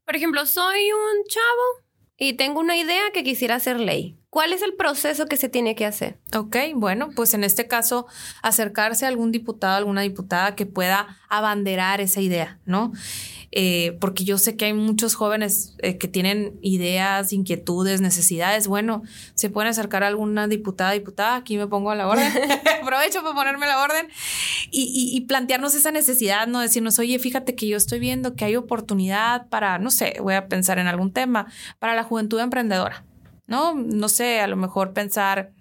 Por 0.06 0.16
ejemplo, 0.16 0.46
soy 0.46 0.92
un 0.92 1.26
chavo 1.26 1.86
y 2.18 2.34
tengo 2.34 2.60
una 2.60 2.78
idea 2.78 3.02
que 3.14 3.24
quisiera 3.24 3.56
hacer 3.56 3.80
ley. 3.80 4.18
¿Cuál 4.36 4.52
es 4.52 4.62
el 4.64 4.74
proceso 4.74 5.28
que 5.28 5.38
se 5.38 5.48
tiene 5.48 5.76
que 5.76 5.86
hacer? 5.86 6.18
Ok, 6.36 6.58
bueno, 6.76 7.08
pues 7.16 7.34
en 7.34 7.46
este 7.46 7.70
caso, 7.70 8.06
acercarse 8.42 9.06
a 9.06 9.08
algún 9.08 9.32
diputado, 9.32 9.78
alguna 9.78 10.02
diputada 10.02 10.56
que 10.56 10.66
pueda 10.66 11.08
abanderar 11.30 12.02
esa 12.02 12.20
idea, 12.20 12.60
¿no? 12.66 12.92
Eh, 13.54 13.96
porque 14.02 14.26
yo 14.26 14.38
sé 14.38 14.58
que 14.58 14.66
hay 14.66 14.74
muchos 14.74 15.16
jóvenes 15.16 15.78
eh, 15.78 15.98
que 15.98 16.10
tienen 16.10 16.60
ideas, 16.62 17.32
inquietudes, 17.32 18.02
necesidades. 18.02 18.68
Bueno, 18.68 19.04
se 19.36 19.50
pueden 19.50 19.70
acercar 19.70 20.04
a 20.04 20.08
alguna 20.08 20.50
diputada, 20.50 20.92
diputada, 20.92 21.38
aquí 21.38 21.56
me 21.58 21.68
pongo 21.68 21.92
a 21.92 21.96
la 21.96 22.06
orden, 22.06 22.30
aprovecho 22.82 23.24
para 23.24 23.36
ponerme 23.36 23.68
a 23.68 23.70
la 23.70 23.84
orden 23.84 24.10
y, 24.70 25.14
y, 25.16 25.22
plantearnos 25.22 25.76
esa 25.76 25.92
necesidad, 25.92 26.46
¿no? 26.46 26.60
Decirnos, 26.60 27.00
oye, 27.00 27.18
fíjate 27.20 27.56
que 27.56 27.70
yo 27.70 27.78
estoy 27.78 28.00
viendo 28.00 28.36
que 28.36 28.44
hay 28.44 28.58
oportunidad 28.58 29.48
para, 29.48 29.80
no 29.80 29.92
sé, 29.92 30.18
voy 30.20 30.34
a 30.34 30.50
pensar 30.50 30.78
en 30.78 30.88
algún 30.88 31.14
tema, 31.14 31.48
para 31.80 31.96
la 31.96 32.04
juventud 32.04 32.42
emprendedora 32.42 33.06
¿no? 33.48 33.74
No 33.74 34.10
sé, 34.10 34.40
a 34.40 34.48
lo 34.48 34.56
mejor 34.56 34.94
pensar 34.94 35.52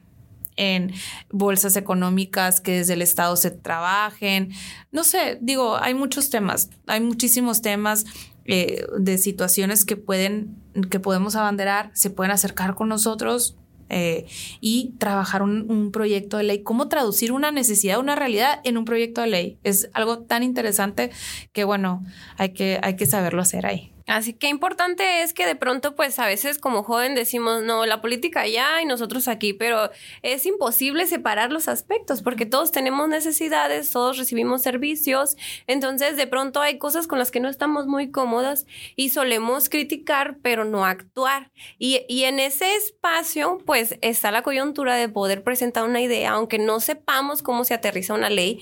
en 0.57 0.93
bolsas 1.31 1.77
económicas 1.77 2.61
que 2.61 2.79
desde 2.79 2.95
el 2.95 3.03
Estado 3.03 3.37
se 3.37 3.51
trabajen. 3.51 4.53
No 4.93 5.05
sé, 5.05 5.39
digo, 5.41 5.77
hay 5.77 5.95
muchos 5.95 6.31
temas, 6.31 6.71
hay 6.87 7.01
muchísimos 7.01 7.63
temas 7.63 8.05
eh, 8.45 8.85
de 8.99 9.19
situaciones 9.19 9.85
que 9.85 9.97
pueden, 9.97 10.57
que 10.91 11.01
podemos 11.01 11.37
abanderar, 11.37 11.91
se 11.95 12.11
pueden 12.11 12.33
acercar 12.33 12.75
con 12.75 12.89
nosotros. 12.89 13.57
Eh, 13.91 14.25
y 14.63 14.95
trabajar 14.99 15.43
un, 15.43 15.71
un, 15.71 15.93
proyecto 15.93 16.39
de 16.39 16.45
ley, 16.45 16.63
cómo 16.63 16.89
traducir 16.89 17.33
una 17.33 17.53
necesidad, 17.53 18.01
una 18.01 18.17
realidad 18.17 18.61
en 18.65 18.79
un 18.79 18.87
proyecto 18.87 19.21
de 19.21 19.27
ley. 19.27 19.59
Es 19.63 19.91
algo 19.93 20.21
tan 20.21 20.43
interesante 20.43 21.11
que, 21.53 21.65
bueno, 21.65 22.03
hay 22.39 22.55
que, 22.55 22.81
hay 22.83 22.97
que 22.97 23.05
saberlo 23.05 23.43
hacer 23.43 23.67
ahí. 23.67 23.94
Así 24.07 24.35
que 24.35 24.49
importante 24.49 25.23
es 25.23 25.33
que 25.33 25.47
de 25.47 25.57
pronto, 25.57 25.95
pues 25.95 26.19
a 26.19 26.27
veces 26.27 26.59
como 26.59 26.83
joven 26.83 27.15
decimos, 27.15 27.63
no, 27.63 27.87
la 27.87 28.03
política 28.03 28.43
allá 28.43 28.83
y 28.83 28.85
nosotros 28.85 29.29
aquí, 29.29 29.55
pero 29.55 29.91
es 30.23 30.45
imposible 30.45 31.07
separar 31.07 31.51
los 31.51 31.69
aspectos 31.69 32.21
porque 32.21 32.45
todos 32.45 32.71
tenemos 32.71 33.09
necesidades, 33.09 33.91
todos 33.91 34.19
recibimos 34.19 34.61
servicios, 34.61 35.37
entonces 35.67 36.19
de 36.19 36.27
pronto 36.27 36.61
hay 36.61 36.77
cosas 36.77 37.07
con 37.07 37.19
las 37.19 37.31
que 37.31 37.41
no 37.41 37.49
estamos 37.49 37.87
muy 37.87 38.11
cómodas 38.11 38.67
y 38.95 39.09
solemos 39.09 39.71
criticar, 39.71 40.37
pero 40.43 40.67
no 40.67 40.85
actuar. 40.85 41.51
Y, 41.79 42.03
y 42.07 42.25
en 42.25 42.41
ese 42.41 42.77
espacio, 42.77 43.59
pues 43.65 43.97
está 44.03 44.31
la 44.31 44.43
coyuntura 44.43 44.97
de 44.97 45.09
poder 45.09 45.43
presentar 45.43 45.85
una 45.85 46.03
idea, 46.03 46.33
aunque 46.33 46.59
no 46.59 46.81
sepamos 46.81 47.43
cómo 47.43 47.65
se 47.65 47.73
aterriza 47.73 48.13
una 48.13 48.29
ley, 48.29 48.61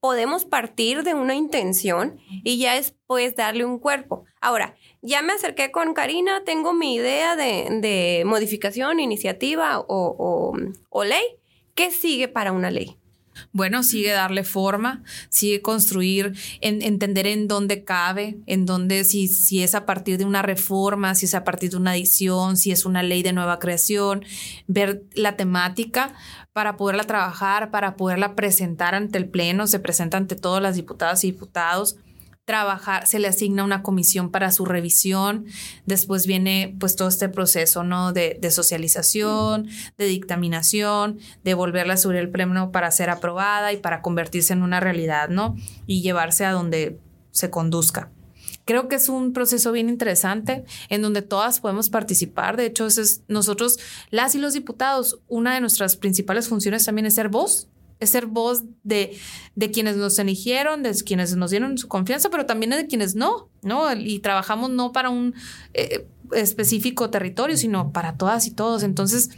podemos 0.00 0.44
partir 0.44 1.02
de 1.02 1.14
una 1.14 1.34
intención 1.34 2.18
y 2.28 2.58
ya 2.58 2.74
después 2.74 3.34
darle 3.34 3.64
un 3.64 3.78
cuerpo. 3.78 4.24
Ahora, 4.40 4.76
ya 5.02 5.22
me 5.22 5.32
acerqué 5.32 5.70
con 5.70 5.94
Karina, 5.94 6.42
tengo 6.44 6.72
mi 6.72 6.94
idea 6.94 7.36
de, 7.36 8.22
modificación, 8.26 9.00
iniciativa 9.00 9.78
o, 9.80 10.54
o 10.88 11.04
ley. 11.04 11.24
¿Qué 11.74 11.90
sigue 11.90 12.28
para 12.28 12.52
una 12.52 12.70
ley? 12.70 12.98
Bueno, 13.52 13.82
sigue 13.82 14.12
darle 14.12 14.44
forma, 14.44 15.02
sigue 15.28 15.62
construir, 15.62 16.34
entender 16.60 17.26
en 17.26 17.48
dónde 17.48 17.84
cabe, 17.84 18.38
en 18.46 18.66
dónde, 18.66 19.04
si, 19.04 19.28
si 19.28 19.62
es 19.62 19.74
a 19.74 19.86
partir 19.86 20.18
de 20.18 20.24
una 20.24 20.42
reforma, 20.42 21.14
si 21.14 21.26
es 21.26 21.34
a 21.34 21.44
partir 21.44 21.70
de 21.70 21.76
una 21.76 21.92
adición, 21.92 22.56
si 22.56 22.72
es 22.72 22.84
una 22.84 23.02
ley 23.02 23.22
de 23.22 23.32
nueva 23.32 23.58
creación, 23.58 24.24
ver 24.66 25.02
la 25.14 25.36
temática 25.36 26.14
para 26.52 26.76
poderla 26.76 27.04
trabajar, 27.04 27.70
para 27.70 27.96
poderla 27.96 28.34
presentar 28.34 28.94
ante 28.94 29.18
el 29.18 29.28
Pleno, 29.28 29.66
se 29.66 29.78
presenta 29.78 30.16
ante 30.16 30.36
todas 30.36 30.62
las 30.62 30.76
diputadas 30.76 31.22
y 31.24 31.32
diputados 31.32 31.96
trabajar, 32.48 33.06
se 33.06 33.18
le 33.18 33.28
asigna 33.28 33.62
una 33.62 33.82
comisión 33.82 34.30
para 34.30 34.50
su 34.50 34.64
revisión, 34.64 35.44
después 35.84 36.26
viene 36.26 36.74
pues 36.80 36.96
todo 36.96 37.08
este 37.08 37.28
proceso, 37.28 37.84
¿no? 37.84 38.14
De, 38.14 38.38
socialización, 38.50 39.68
de 39.98 40.06
dictaminación, 40.06 41.18
de 41.44 41.52
volverla 41.52 41.92
a 41.92 41.96
subir 41.98 42.16
el 42.16 42.30
pleno 42.30 42.72
para 42.72 42.90
ser 42.90 43.10
aprobada 43.10 43.74
y 43.74 43.76
para 43.76 44.00
convertirse 44.00 44.54
en 44.54 44.62
una 44.62 44.80
realidad, 44.80 45.28
¿no? 45.28 45.56
Y 45.86 46.00
llevarse 46.00 46.46
a 46.46 46.52
donde 46.52 46.98
se 47.32 47.50
conduzca. 47.50 48.10
Creo 48.64 48.88
que 48.88 48.96
es 48.96 49.10
un 49.10 49.34
proceso 49.34 49.70
bien 49.70 49.90
interesante 49.90 50.64
en 50.88 51.02
donde 51.02 51.20
todas 51.20 51.60
podemos 51.60 51.90
participar. 51.90 52.56
De 52.56 52.64
hecho, 52.64 52.86
es, 52.86 53.24
nosotros, 53.28 53.78
las 54.08 54.34
y 54.34 54.38
los 54.38 54.54
diputados, 54.54 55.20
una 55.28 55.52
de 55.52 55.60
nuestras 55.60 55.96
principales 55.96 56.48
funciones 56.48 56.86
también 56.86 57.04
es 57.04 57.14
ser 57.14 57.28
voz 57.28 57.68
es 58.00 58.10
ser 58.10 58.26
voz 58.26 58.64
de, 58.82 59.18
de 59.54 59.70
quienes 59.70 59.96
nos 59.96 60.18
eligieron, 60.18 60.82
de 60.82 60.94
quienes 60.94 61.34
nos 61.36 61.50
dieron 61.50 61.78
su 61.78 61.88
confianza, 61.88 62.30
pero 62.30 62.46
también 62.46 62.70
de 62.70 62.86
quienes 62.86 63.14
no, 63.14 63.48
¿no? 63.62 63.92
Y 63.92 64.20
trabajamos 64.20 64.70
no 64.70 64.92
para 64.92 65.10
un 65.10 65.34
eh, 65.74 66.06
específico 66.32 67.10
territorio, 67.10 67.56
sino 67.56 67.92
para 67.92 68.16
todas 68.16 68.46
y 68.46 68.52
todos. 68.52 68.82
Entonces, 68.82 69.30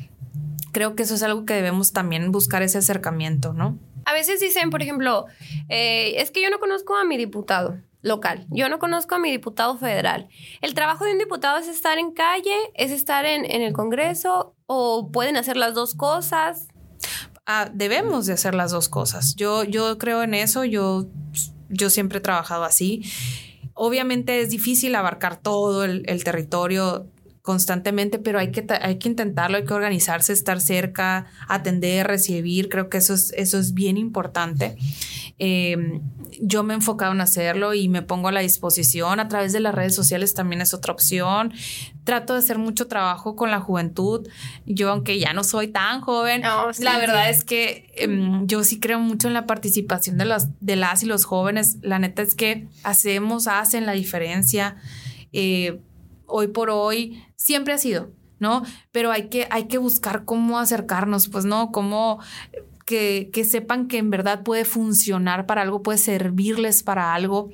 creo 0.73 0.95
que 0.95 1.03
eso 1.03 1.15
es 1.15 1.23
algo 1.23 1.45
que 1.45 1.55
debemos 1.55 1.93
también 1.93 2.33
buscar 2.33 2.63
ese 2.63 2.79
acercamiento, 2.79 3.53
¿no? 3.53 3.79
A 4.05 4.13
veces 4.13 4.41
dicen, 4.41 4.71
por 4.71 4.83
ejemplo, 4.83 5.27
eh, 5.69 6.15
es 6.17 6.31
que 6.31 6.43
yo 6.43 6.51
no 6.51 6.59
conozco 6.59 6.97
a 6.97 7.05
mi 7.05 7.17
diputado 7.17 7.81
local, 8.03 8.47
yo 8.51 8.69
no 8.69 8.79
conozco 8.79 9.15
a 9.15 9.19
mi 9.19 9.31
diputado 9.31 9.77
federal. 9.77 10.29
El 10.63 10.75
trabajo 10.75 11.05
de 11.05 11.13
un 11.13 11.19
diputado 11.19 11.59
es 11.59 11.69
estar 11.69 11.99
en 11.99 12.13
calle, 12.13 12.57
es 12.75 12.91
estar 12.91 13.27
en, 13.27 13.45
en 13.45 13.63
el 13.63 13.73
Congreso 13.73 14.55
o 14.67 15.11
pueden 15.13 15.37
hacer 15.37 15.57
las 15.57 15.75
dos 15.75 15.95
cosas. 15.95 16.69
Ah, 17.53 17.69
debemos 17.75 18.27
de 18.27 18.35
hacer 18.35 18.55
las 18.55 18.71
dos 18.71 18.89
cosas. 18.89 19.35
Yo, 19.35 19.65
yo 19.65 19.99
creo 19.99 20.23
en 20.23 20.35
eso, 20.35 20.65
yo, 20.65 21.09
yo 21.69 21.91
siempre 21.91 22.19
he 22.19 22.21
trabajado 22.21 22.63
así. 22.63 23.03
Obviamente 23.75 24.41
es 24.41 24.51
difícil 24.51 24.95
abarcar 24.95 25.37
todo 25.37 25.83
el, 25.85 26.05
el 26.07 26.23
territorio 26.23 27.09
constantemente, 27.43 28.21
pero 28.21 28.39
hay 28.39 28.53
que, 28.53 28.65
hay 28.81 28.99
que 29.01 29.09
intentarlo, 29.09 29.57
hay 29.57 29.65
que 29.65 29.75
organizarse, 29.75 30.33
estar 30.33 30.61
cerca, 30.61 31.27
atender, 31.49 32.07
recibir, 32.07 32.69
creo 32.69 32.89
que 32.89 32.99
eso 32.99 33.15
es, 33.15 33.33
eso 33.37 33.59
es 33.59 33.75
bien 33.75 33.97
importante. 33.97 34.77
Em, 35.43 36.03
yo 36.39 36.63
me 36.63 36.75
he 36.75 36.77
enfocado 36.77 37.13
en 37.13 37.23
hacerlo 37.23 37.73
y 37.73 37.89
me 37.89 38.03
pongo 38.03 38.29
a 38.29 38.33
la 38.33 38.41
disposición. 38.41 39.21
A 39.21 39.29
través 39.29 39.55
de 39.55 39.61
las 39.61 39.75
redes 39.75 39.95
sociales 39.95 40.35
también 40.35 40.61
es 40.61 40.75
otra 40.75 40.93
opción. 40.93 41.55
Trato 42.05 42.35
de 42.35 42.41
hacer 42.41 42.59
mucho 42.59 42.89
trabajo 42.89 43.37
con 43.37 43.51
la 43.51 43.59
juventud. 43.59 44.29
Yo, 44.67 44.91
aunque 44.91 45.19
ya 45.19 45.33
no 45.33 45.43
soy 45.43 45.69
tan 45.69 46.03
joven, 46.03 46.43
la 46.43 46.99
verdad 46.99 47.31
es 47.31 47.43
que 47.43 47.91
em, 47.97 48.47
yo 48.47 48.63
sí 48.65 48.81
creo 48.81 49.01
mucho 49.01 49.29
en 49.29 49.35
la 49.35 49.47
participación 49.47 50.19
de 50.19 50.27
las, 50.27 50.49
de 50.61 50.77
las 50.77 51.03
y 51.03 51.07
los 51.07 51.25
jóvenes. 51.25 51.79
La 51.81 51.99
neta 51.99 52.21
es 52.21 52.35
que 52.35 52.69
hacemos, 52.83 53.47
hacen 53.47 53.87
la 53.87 53.93
diferencia. 53.93 54.77
Eh, 55.33 55.81
hoy 56.27 56.49
por 56.49 56.69
hoy 56.69 57.25
siempre 57.37 57.73
ha 57.73 57.79
sido, 57.79 58.11
¿no? 58.39 58.63
Pero 58.93 59.11
hay 59.11 59.31
que, 59.31 59.49
hay 59.51 59.69
que 59.69 59.79
buscar 59.79 60.27
cómo 60.27 60.59
acercarnos, 60.59 61.29
pues, 61.29 61.47
¿no? 61.47 61.73
Cómo 61.73 62.21
que, 62.91 63.45
sepan 63.45 63.87
que 63.87 63.99
en 63.99 64.11
verdad 64.11 64.43
puede 64.43 64.65
funcionar 64.65 65.47
para 65.47 65.63
algo, 65.63 65.83
puede 65.83 65.99
servirles 65.99 66.83
para 66.83 67.15
algo. 67.15 67.51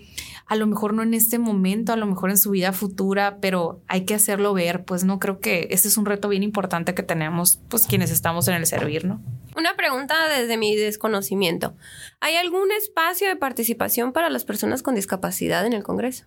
A 0.47 0.57
lo 0.57 0.67
mejor 0.67 0.95
no 0.95 1.03
en 1.03 1.13
este 1.13 1.39
momento, 1.39 1.93
a 1.93 1.97
lo 1.97 2.07
mejor 2.07 2.31
en 2.31 2.39
su 2.39 2.51
vida 2.51 2.73
futura, 2.73 3.39
pero 3.41 3.83
hay 3.89 4.05
que 4.05 4.15
hacerlo 4.15 4.55
ver, 4.55 4.85
pues 4.85 5.05
no 5.05 5.19
creo 5.19 5.41
que 5.41 5.69
ese 5.71 5.89
es 5.89 5.99
un 5.99 6.07
reto 6.07 6.29
bien 6.29 6.43
importante 6.43 6.95
que 6.95 7.03
tenemos, 7.03 7.61
pues 7.69 7.87
quienes 7.87 8.11
estamos 8.11 8.49
en 8.49 8.55
el 8.55 8.67
servir, 8.67 9.05
¿no? 9.05 9.21
Una 9.57 9.77
pregunta 9.77 10.15
desde 10.29 10.57
mi 10.57 10.75
desconocimiento. 10.77 11.75
¿Hay 12.21 12.37
algún 12.37 12.71
espacio 12.73 13.29
de 13.29 13.37
participación 13.37 14.13
para 14.13 14.31
las 14.31 14.45
personas 14.45 14.83
con 14.83 14.95
discapacidad 14.95 15.67
en 15.67 15.73
el 15.73 15.83
Congreso? 15.83 16.25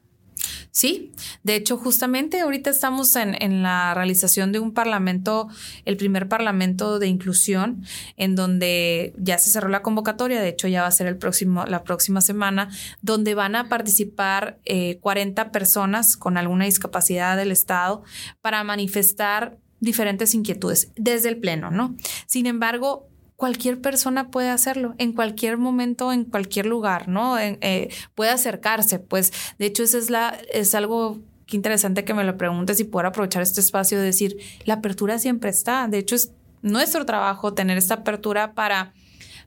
Sí, 0.72 1.12
de 1.44 1.56
hecho, 1.56 1.78
justamente 1.78 2.42
ahorita 2.42 2.70
estamos 2.70 3.16
en, 3.16 3.64
la 3.64 3.94
realización 3.94 4.52
de 4.52 4.60
un 4.60 4.74
parlamento, 4.74 5.48
el 5.86 5.98
primer 5.98 6.28
parlamento 6.28 7.00
de 7.00 7.08
inclusión, 7.08 7.84
en 8.18 8.36
donde 8.36 9.14
ya 9.18 9.38
se 9.38 9.50
cerró 9.50 9.70
la 9.70 9.82
convocatoria, 9.82 10.42
de 10.42 10.50
hecho 10.50 10.68
ya 10.68 10.82
va 10.84 10.88
a 10.88 10.92
ser 10.92 11.08
el 11.08 11.18
próximo, 11.18 11.66
la 11.66 11.84
próxima 11.84 12.22
semana, 12.22 12.70
donde 13.02 13.34
van 13.34 13.56
a 13.56 13.68
participar 13.70 14.60
40 15.02 15.42
eh, 15.42 15.46
personas 15.46 16.18
con 16.18 16.38
alguna 16.38 16.66
discapacidad 16.66 17.36
del 17.36 17.52
Estado 17.52 18.04
para 18.42 18.64
manifestar 18.64 19.58
diferentes 19.80 20.34
inquietudes 20.34 20.92
desde 20.96 21.30
el 21.30 21.40
Pleno, 21.40 21.72
¿no? 21.72 21.96
Sin 22.26 22.46
embargo, 22.46 23.08
cualquier 23.40 23.80
persona 23.80 24.32
puede 24.32 24.50
hacerlo 24.50 24.96
en 24.98 25.14
cualquier 25.14 25.58
momento, 25.58 26.12
en 26.12 26.26
cualquier 26.26 26.66
lugar, 26.66 27.08
¿no? 27.08 27.40
Eh, 27.40 27.90
puede 28.14 28.32
acercarse, 28.32 29.00
pues 29.00 29.32
de 29.58 29.66
hecho 29.66 29.82
eso 29.82 29.98
es, 29.98 30.10
la, 30.10 30.38
es 30.52 30.76
algo 30.76 31.20
que 31.46 31.56
interesante 31.56 32.04
que 32.04 32.14
me 32.14 32.26
lo 32.26 32.36
preguntes 32.36 32.82
y 32.82 32.84
poder 32.84 33.06
aprovechar 33.06 33.42
este 33.42 33.62
espacio 33.62 33.98
de 33.98 34.04
decir, 34.04 34.36
la 34.66 34.74
apertura 34.74 35.20
siempre 35.20 35.50
está, 35.50 35.88
de 35.88 36.00
hecho 36.00 36.16
es 36.16 36.34
nuestro 36.62 37.06
trabajo 37.06 37.54
tener 37.54 37.78
esta 37.78 37.94
apertura 37.94 38.56
para, 38.56 38.92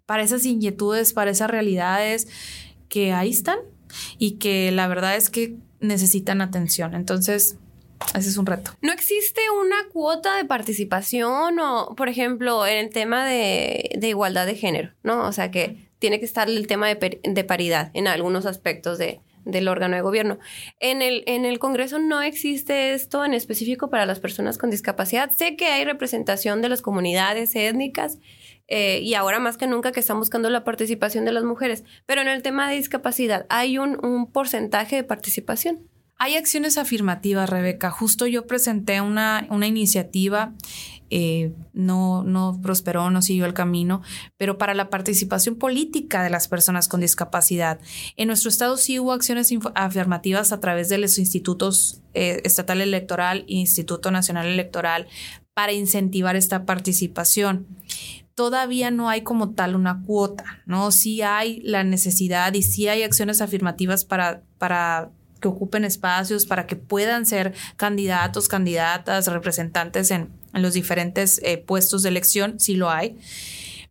para 0.07 0.23
esas 0.23 0.47
inquietudes, 0.47 1.13
para 1.13 1.31
esas 1.31 1.51
realidades 1.51 2.29
que 2.89 3.13
ahí 3.13 3.29
están 3.29 3.59
y 4.17 4.39
que 4.39 4.73
la 4.73 4.89
verdad 4.89 5.17
es 5.17 5.29
que 5.29 5.59
necesitan 5.81 6.41
atención. 6.41 6.95
Entonces, 6.95 7.59
ese 8.15 8.29
es 8.29 8.37
un 8.37 8.47
reto. 8.47 8.73
¿No 8.81 8.93
existe 8.93 9.41
una 9.51 9.77
cuota 9.93 10.37
de 10.37 10.45
participación 10.45 11.59
o, 11.59 11.95
por 11.97 12.09
ejemplo, 12.09 12.67
en 12.67 12.79
el 12.79 12.91
tema 12.91 13.27
de, 13.27 13.99
igualdad 14.03 14.47
de 14.47 14.55
género, 14.55 14.93
¿no? 15.03 15.27
O 15.27 15.33
sea, 15.33 15.51
que 15.51 15.89
tiene 15.99 16.19
que 16.19 16.25
estar 16.25 16.49
el 16.49 16.67
tema 16.67 16.89
de, 16.89 17.45
paridad 17.45 17.91
en 17.95 18.09
algunos 18.09 18.47
aspectos 18.47 18.99
de, 18.99 19.21
del 19.45 19.69
órgano 19.69 19.97
de 19.97 20.03
gobierno. 20.03 20.39
En 20.81 21.03
el, 21.03 21.23
en 21.27 21.45
el 21.45 21.59
Congreso 21.59 21.99
no 21.99 22.23
existe 22.23 22.93
esto 22.95 23.25
en 23.25 23.35
específico 23.35 23.91
para 23.91 24.07
las 24.07 24.21
personas 24.21 24.59
con 24.59 24.71
discapacidad. 24.71 25.31
Sé 25.31 25.57
que 25.57 25.67
hay 25.67 25.85
representación 25.85 26.63
de 26.63 26.69
las 26.69 26.83
comunidades 26.83 27.55
étnicas 27.55 28.19
eh, 28.69 29.01
y 29.01 29.15
ahora 29.15 29.39
más 29.39 29.57
que 29.57 29.67
nunca 29.67 29.93
que 29.93 30.01
están 30.01 30.19
buscando 30.19 30.49
la 30.51 30.65
participación 30.65 31.25
de 31.25 31.33
las 31.33 31.45
mujeres, 31.45 31.85
pero 32.07 32.21
en 32.21 32.29
el 32.29 32.43
tema 32.43 32.69
de 32.69 32.77
discapacidad 32.77 33.47
hay 33.49 33.79
un, 33.79 34.05
un 34.05 34.31
porcentaje 34.31 34.97
de 34.97 35.05
participación. 35.05 35.89
Hay 36.25 36.37
acciones 36.37 36.79
afirmativas, 36.79 37.51
Rebeca. 37.51 37.91
Justo 37.91 38.29
yo 38.29 38.47
presenté 38.47 39.01
una, 39.01 39.45
una 39.51 39.67
iniciativa, 39.67 40.53
eh, 41.11 41.53
no, 41.73 42.23
no 42.23 42.61
prosperó, 42.63 43.11
no 43.11 43.23
siguió 43.23 43.45
el 43.45 43.55
camino, 43.55 44.03
pero 44.37 44.57
para 44.57 44.73
la 44.75 44.89
participación 44.89 45.57
política 45.57 46.23
de 46.23 46.31
las 46.31 46.47
personas 46.47 46.87
con 46.87 47.01
discapacidad. 47.01 47.81
En 48.17 48.29
nuestro 48.29 48.51
estado 48.51 48.77
sí 48.77 49.01
hubo 49.01 49.11
acciones 49.11 49.53
afirmativas 49.75 50.53
a 50.53 50.61
través 50.61 50.89
de 50.89 50.99
los 50.99 51.19
institutos 51.19 52.03
eh, 52.15 52.41
estatal 52.45 52.81
electoral 52.81 53.45
e 53.49 53.55
Instituto 53.55 54.13
Nacional 54.13 54.47
Electoral 54.47 55.09
para 55.55 55.73
incentivar 55.73 56.37
esta 56.37 56.65
participación 56.65 57.67
todavía 58.35 58.91
no 58.91 59.11
hay 59.11 59.23
como 59.23 59.51
tal 59.51 59.75
una 59.75 60.03
cuota, 60.07 60.63
¿no? 60.65 60.91
Sí 60.91 61.21
hay 61.21 61.61
la 61.61 61.85
necesidad 61.85 62.55
y 62.55 62.63
sí 62.63 62.89
hay 62.89 63.03
acciones 63.03 63.43
afirmativas 63.43 64.07
para, 64.07 64.43
para 64.57 65.11
que 65.43 65.49
ocupen 65.49 65.85
espacios 65.85 66.47
para 66.47 66.67
que 66.67 66.77
puedan 66.77 67.27
ser 67.27 67.53
candidatos, 67.77 68.49
candidatas, 68.49 69.27
representantes 69.27 70.11
en, 70.11 70.31
los 70.55 70.73
diferentes 70.73 71.41
eh, 71.45 71.59
puestos 71.59 72.03
de 72.03 72.11
elección, 72.11 72.61
si 72.61 72.75
lo 72.75 72.91
hay. 72.91 73.19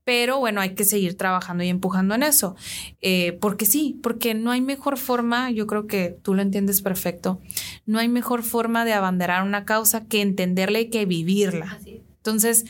Pero 0.04 0.40
bueno, 0.40 0.62
hay 0.62 0.74
que 0.74 0.84
seguir 0.84 1.16
trabajando 1.16 1.64
y 1.64 1.70
empujando 1.70 2.16
en 2.16 2.24
eso. 2.24 2.56
Eh, 3.02 3.38
porque 3.42 3.66
sí, 3.66 4.00
porque 4.02 4.34
no 4.34 4.52
hay 4.52 4.62
mejor 4.62 4.98
forma, 4.98 5.52
yo 5.52 5.68
creo 5.68 5.86
que 5.86 6.18
tú 6.22 6.34
lo 6.34 6.42
entiendes 6.42 6.82
perfecto, 6.82 7.40
no 7.86 8.00
hay 8.00 8.08
mejor 8.08 8.44
forma 8.44 8.86
de 8.86 8.94
abanderar 8.94 9.44
una 9.44 9.66
causa 9.66 10.06
que 10.06 10.22
entenderla 10.22 10.80
y 10.80 10.90
que 10.90 11.06
vivirla. 11.06 11.80
Entonces, 12.18 12.66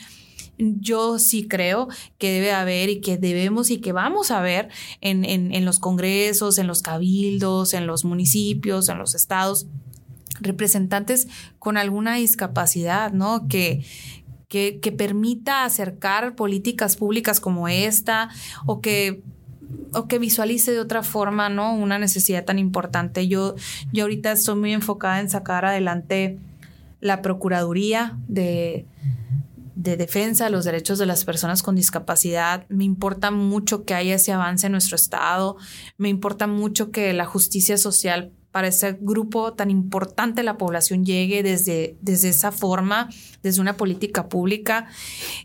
yo 0.58 1.18
sí 1.18 1.48
creo 1.48 1.88
que 2.18 2.32
debe 2.32 2.52
haber 2.52 2.88
y 2.88 3.00
que 3.00 3.18
debemos 3.18 3.70
y 3.70 3.80
que 3.80 3.92
vamos 3.92 4.30
a 4.30 4.40
ver 4.40 4.68
en, 5.00 5.24
en, 5.24 5.64
los 5.64 5.78
congresos, 5.78 6.58
en 6.58 6.66
los 6.66 6.82
cabildos, 6.82 7.74
en 7.74 7.86
los 7.86 8.04
municipios, 8.04 8.88
en 8.88 8.98
los 8.98 9.14
estados, 9.14 9.66
representantes 10.40 11.28
con 11.58 11.76
alguna 11.76 12.16
discapacidad, 12.16 13.12
¿no? 13.12 13.48
Que, 13.48 13.84
que, 14.48 14.80
que, 14.80 14.92
permita 14.92 15.64
acercar 15.64 16.34
políticas 16.34 16.96
públicas 16.96 17.40
como 17.40 17.68
esta 17.68 18.28
o 18.66 18.80
que 18.80 19.22
o 19.94 20.06
que 20.06 20.18
visualice 20.18 20.72
de 20.72 20.80
otra 20.80 21.02
forma, 21.02 21.48
¿no? 21.48 21.74
Una 21.74 21.98
necesidad 21.98 22.44
tan 22.44 22.58
importante. 22.58 23.28
Yo, 23.28 23.54
yo 23.92 24.04
ahorita 24.04 24.32
estoy 24.32 24.56
muy 24.56 24.72
enfocada 24.72 25.20
en 25.20 25.30
sacar 25.30 25.64
adelante 25.64 26.38
la 27.00 27.22
Procuraduría 27.22 28.18
de, 28.28 28.86
de 29.82 29.96
defensa 29.96 30.44
de 30.44 30.50
los 30.50 30.64
derechos 30.64 30.98
de 30.98 31.06
las 31.06 31.24
personas 31.24 31.62
con 31.62 31.74
discapacidad. 31.74 32.66
Me 32.68 32.84
importa 32.84 33.32
mucho 33.32 33.84
que 33.84 33.94
haya 33.94 34.14
ese 34.14 34.32
avance 34.32 34.66
en 34.66 34.72
nuestro 34.72 34.94
Estado. 34.94 35.56
Me 35.98 36.08
importa 36.08 36.46
mucho 36.46 36.92
que 36.92 37.12
la 37.12 37.26
justicia 37.26 37.76
social 37.76 38.30
para 38.52 38.68
ese 38.68 38.96
grupo 39.00 39.54
tan 39.54 39.70
importante 39.70 40.42
de 40.42 40.44
la 40.44 40.56
población 40.56 41.04
llegue 41.04 41.42
desde, 41.42 41.96
desde 42.00 42.28
esa 42.28 42.52
forma, 42.52 43.08
desde 43.42 43.60
una 43.60 43.76
política 43.76 44.28
pública. 44.28 44.86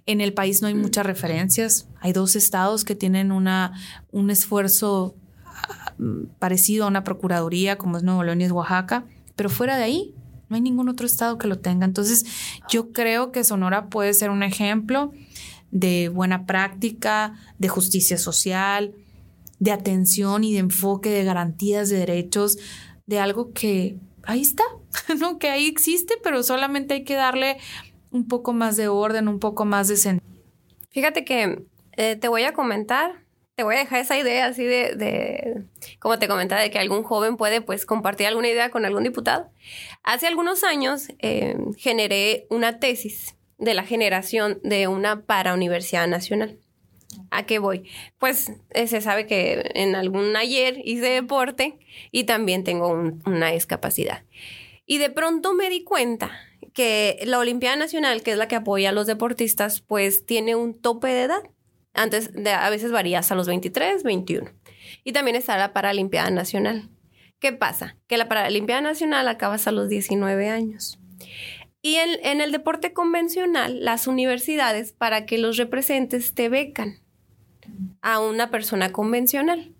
En 0.05 0.21
el 0.21 0.33
país 0.33 0.61
no 0.61 0.67
hay 0.67 0.75
muchas 0.75 1.05
referencias. 1.05 1.87
Hay 1.99 2.13
dos 2.13 2.35
estados 2.35 2.83
que 2.83 2.93
tienen 2.93 3.31
una, 3.31 3.73
un 4.11 4.29
esfuerzo 4.29 5.15
ah, 5.45 5.95
parecido 6.37 6.85
a 6.85 6.89
una 6.89 7.03
procuraduría, 7.03 7.79
como 7.79 7.97
es 7.97 8.03
Nuevo 8.03 8.23
León 8.23 8.41
y 8.41 8.47
Oaxaca, 8.49 9.05
pero 9.35 9.49
fuera 9.49 9.77
de 9.77 9.83
ahí 9.83 10.13
no 10.49 10.55
hay 10.55 10.61
ningún 10.61 10.89
otro 10.89 11.05
estado 11.05 11.37
que 11.37 11.47
lo 11.47 11.59
tenga. 11.59 11.85
Entonces, 11.85 12.25
yo 12.69 12.91
creo 12.91 13.31
que 13.31 13.43
Sonora 13.43 13.87
puede 13.87 14.13
ser 14.13 14.29
un 14.29 14.43
ejemplo 14.43 15.11
de 15.71 16.09
buena 16.09 16.45
práctica, 16.45 17.35
de 17.59 17.67
justicia 17.67 18.17
social, 18.17 18.93
de 19.59 19.71
atención 19.71 20.43
y 20.43 20.53
de 20.53 20.59
enfoque, 20.59 21.09
de 21.09 21.23
garantías 21.23 21.89
de 21.89 21.97
derechos, 21.97 22.57
de 23.05 23.19
algo 23.19 23.51
que 23.51 23.97
ahí 24.23 24.41
está, 24.41 24.63
¿no? 25.19 25.39
Que 25.39 25.49
ahí 25.49 25.67
existe, 25.67 26.15
pero 26.23 26.43
solamente 26.43 26.95
hay 26.95 27.03
que 27.03 27.15
darle 27.15 27.57
un 28.11 28.27
poco 28.27 28.53
más 28.53 28.77
de 28.77 28.87
orden, 28.87 29.27
un 29.27 29.39
poco 29.39 29.65
más 29.65 29.87
de 29.87 29.97
sentido. 29.97 30.27
Fíjate 30.89 31.25
que 31.25 31.65
eh, 31.93 32.15
te 32.15 32.27
voy 32.27 32.43
a 32.43 32.53
comentar 32.53 33.26
te 33.57 33.63
voy 33.63 33.75
a 33.75 33.79
dejar 33.79 34.01
esa 34.01 34.15
idea 34.15 34.45
así 34.45 34.63
de, 34.63 34.93
de, 34.95 35.63
como 35.97 36.19
te 36.19 36.27
comentaba, 36.27 36.61
de 36.61 36.69
que 36.69 36.77
algún 36.77 37.01
joven 37.01 37.37
puede 37.37 37.59
pues 37.59 37.87
compartir 37.87 38.27
alguna 38.27 38.49
idea 38.49 38.69
con 38.69 38.85
algún 38.85 39.01
diputado. 39.01 39.49
Hace 40.03 40.27
algunos 40.27 40.63
años 40.63 41.07
eh, 41.17 41.57
generé 41.75 42.45
una 42.51 42.79
tesis 42.79 43.35
de 43.57 43.73
la 43.73 43.83
generación 43.83 44.59
de 44.63 44.87
una 44.87 45.25
para 45.25 45.55
Universidad 45.55 46.07
Nacional. 46.07 46.59
¿A 47.31 47.47
qué 47.47 47.57
voy? 47.57 47.89
Pues 48.19 48.51
eh, 48.75 48.85
se 48.85 49.01
sabe 49.01 49.25
que 49.25 49.71
en 49.73 49.95
algún 49.95 50.35
ayer 50.35 50.79
hice 50.85 51.07
deporte 51.09 51.79
y 52.11 52.25
también 52.25 52.63
tengo 52.63 52.89
una 53.25 53.49
discapacidad. 53.49 54.23
Y 54.85 54.99
de 54.99 55.09
pronto 55.09 55.55
me 55.55 55.71
di 55.71 55.83
cuenta 55.83 56.29
que 56.75 57.17
la 57.25 57.39
Olimpiada 57.39 57.75
Nacional, 57.75 58.21
que 58.21 58.33
es 58.33 58.37
la 58.37 58.47
que 58.47 58.55
apoya 58.55 58.89
a 58.89 58.93
los 58.93 59.07
deportistas, 59.07 59.81
pues 59.81 60.27
tiene 60.27 60.53
un 60.53 60.79
tope 60.79 61.07
de 61.07 61.23
edad. 61.23 61.41
Antes, 61.97 62.31
de, 62.31 62.51
a 62.51 62.69
veces 62.69 62.91
varía 62.91 63.19
hasta 63.19 63.35
los 63.35 63.47
23, 63.47 64.03
21. 64.03 64.51
Y 65.03 65.13
también 65.13 65.35
está 65.35 65.57
la 65.57 65.73
Paralimpiada 65.73 66.29
Nacional. 66.29 66.89
¿Qué 67.39 67.53
pasa? 67.53 67.97
Que 68.07 68.17
la 68.17 68.29
Paralimpiada 68.29 68.81
Nacional 68.81 69.27
acaba 69.27 69.55
hasta 69.55 69.71
los 69.71 69.89
19 69.89 70.49
años. 70.49 70.99
Y 71.81 71.95
en, 71.95 72.23
en 72.23 72.39
el 72.39 72.51
deporte 72.51 72.93
convencional, 72.93 73.83
las 73.83 74.05
universidades, 74.05 74.93
para 74.93 75.25
que 75.25 75.39
los 75.39 75.57
representes, 75.57 76.35
te 76.35 76.49
becan 76.49 77.01
a 78.01 78.19
una 78.19 78.51
persona 78.51 78.91
convencional. 78.91 79.73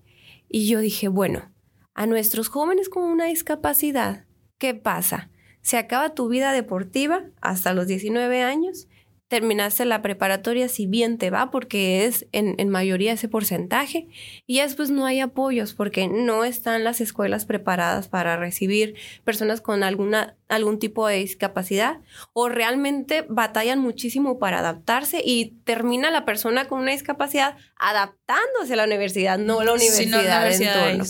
Y 0.50 0.68
yo 0.68 0.80
dije, 0.80 1.08
bueno, 1.08 1.52
a 1.94 2.08
nuestros 2.08 2.50
jóvenes 2.50 2.90
con 2.90 3.04
una 3.04 3.26
discapacidad, 3.26 4.26
¿qué 4.58 4.74
pasa? 4.74 5.30
Se 5.62 5.78
acaba 5.78 6.16
tu 6.16 6.30
vida 6.30 6.52
deportiva 6.52 7.26
hasta 7.42 7.74
los 7.74 7.88
19 7.88 8.42
años 8.42 8.88
terminaste 9.28 9.84
la 9.86 10.02
preparatoria 10.02 10.70
si 10.70 10.86
bien 10.88 11.18
te 11.18 11.30
va, 11.30 11.52
porque 11.52 12.06
es 12.06 12.28
en, 12.32 12.56
en, 12.58 12.70
mayoría 12.70 13.14
ese 13.14 13.28
porcentaje, 13.28 14.08
y 14.46 14.60
después 14.60 14.90
no 14.90 15.06
hay 15.06 15.20
apoyos 15.20 15.74
porque 15.74 16.08
no 16.08 16.46
están 16.46 16.84
las 16.84 17.02
escuelas 17.02 17.46
preparadas 17.46 18.08
para 18.08 18.38
recibir 18.38 18.96
personas 19.26 19.60
con 19.60 19.84
alguna, 19.84 20.36
algún 20.48 20.80
tipo 20.80 21.08
de 21.08 21.18
discapacidad, 21.18 22.00
o 22.32 22.48
realmente 22.48 23.26
batallan 23.28 23.80
muchísimo 23.80 24.40
para 24.40 24.60
adaptarse 24.60 25.22
y 25.24 25.58
termina 25.66 26.10
la 26.10 26.24
persona 26.24 26.68
con 26.68 26.80
una 26.80 26.92
discapacidad 26.92 27.58
adaptándose 27.78 28.74
a 28.74 28.78
la 28.78 28.86
universidad, 28.86 29.38
no 29.38 29.64
la 29.64 29.74
universidad 29.74 30.50
en 30.50 31.02